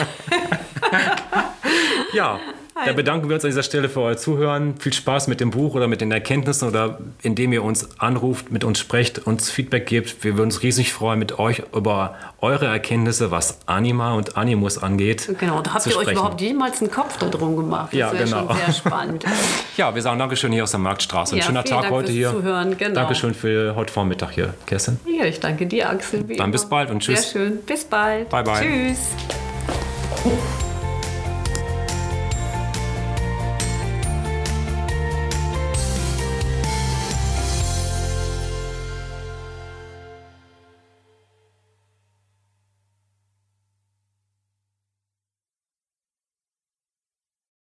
ja, 2.15 2.41
dann 2.87 2.97
bedanken 2.97 3.29
wir 3.29 3.35
uns 3.37 3.45
an 3.45 3.51
dieser 3.51 3.63
Stelle 3.63 3.89
für 3.89 4.01
euer 4.01 4.17
Zuhören. 4.17 4.75
Viel 4.79 4.93
Spaß 4.93 5.29
mit 5.29 5.41
dem 5.41 5.51
Buch 5.51 5.75
oder 5.75 5.89
mit 5.89 6.01
den 6.01 6.13
Erkenntnissen 6.13 6.69
oder 6.69 6.99
indem 7.23 7.53
ihr 7.53 7.63
uns 7.63 8.01
anruft, 8.01 8.51
mit 8.51 8.65
uns 8.65 8.79
sprecht, 8.79 9.27
uns 9.27 9.51
Feedback 9.51 9.87
gebt. 9.87 10.25
Wir 10.25 10.37
würden 10.37 10.47
uns 10.47 10.63
riesig 10.63 10.93
freuen, 10.93 11.19
mit 11.19 11.39
euch 11.39 11.63
über 11.75 12.17
eure 12.41 12.67
Erkenntnisse, 12.67 13.31
was 13.31 13.59
Anima 13.67 14.15
und 14.15 14.37
Animus 14.37 14.79
angeht. 14.79 15.29
Genau, 15.39 15.61
da 15.63 15.75
habt 15.75 15.87
ihr 15.87 15.93
sprechen. 15.93 16.09
euch 16.09 16.15
überhaupt 16.15 16.41
jemals 16.41 16.81
einen 16.81 16.91
Kopf 16.91 17.17
darum 17.19 17.57
gemacht. 17.57 17.89
Das 17.93 17.99
ja, 17.99 18.11
genau. 18.13 18.49
schon 18.49 18.57
sehr 18.57 18.73
spannend. 18.73 19.25
ja, 19.77 19.95
wir 19.95 20.03
sagen 20.03 20.19
Dankeschön 20.19 20.53
hier 20.53 20.63
aus 20.63 20.71
der 20.71 20.81
Marktstraße. 20.81 21.35
Ein 21.35 21.39
ja, 21.39 21.45
schöner 21.45 21.65
Tag 21.65 21.83
Dank 21.83 21.93
heute 21.93 22.13
hier. 22.13 22.31
Zuhören. 22.31 22.77
Genau. 22.77 22.95
Dankeschön 22.95 23.35
für 23.35 23.75
heute 23.75 23.93
Vormittag 23.93 24.33
hier, 24.33 24.55
Kerstin. 24.67 24.99
Ja, 25.07 25.25
ich 25.25 25.41
danke 25.41 25.67
dir, 25.67 25.91
Axel. 25.91 26.25
Dann 26.37 26.51
bis 26.51 26.67
bald 26.67 26.91
und 26.91 27.01
tschüss. 27.01 27.31
Sehr 27.31 27.41
schön. 27.41 27.59
Bis 27.67 27.85
bald. 27.85 28.29
Bye, 28.29 28.45
bye. 28.45 28.61
Tschüss. 28.61 28.99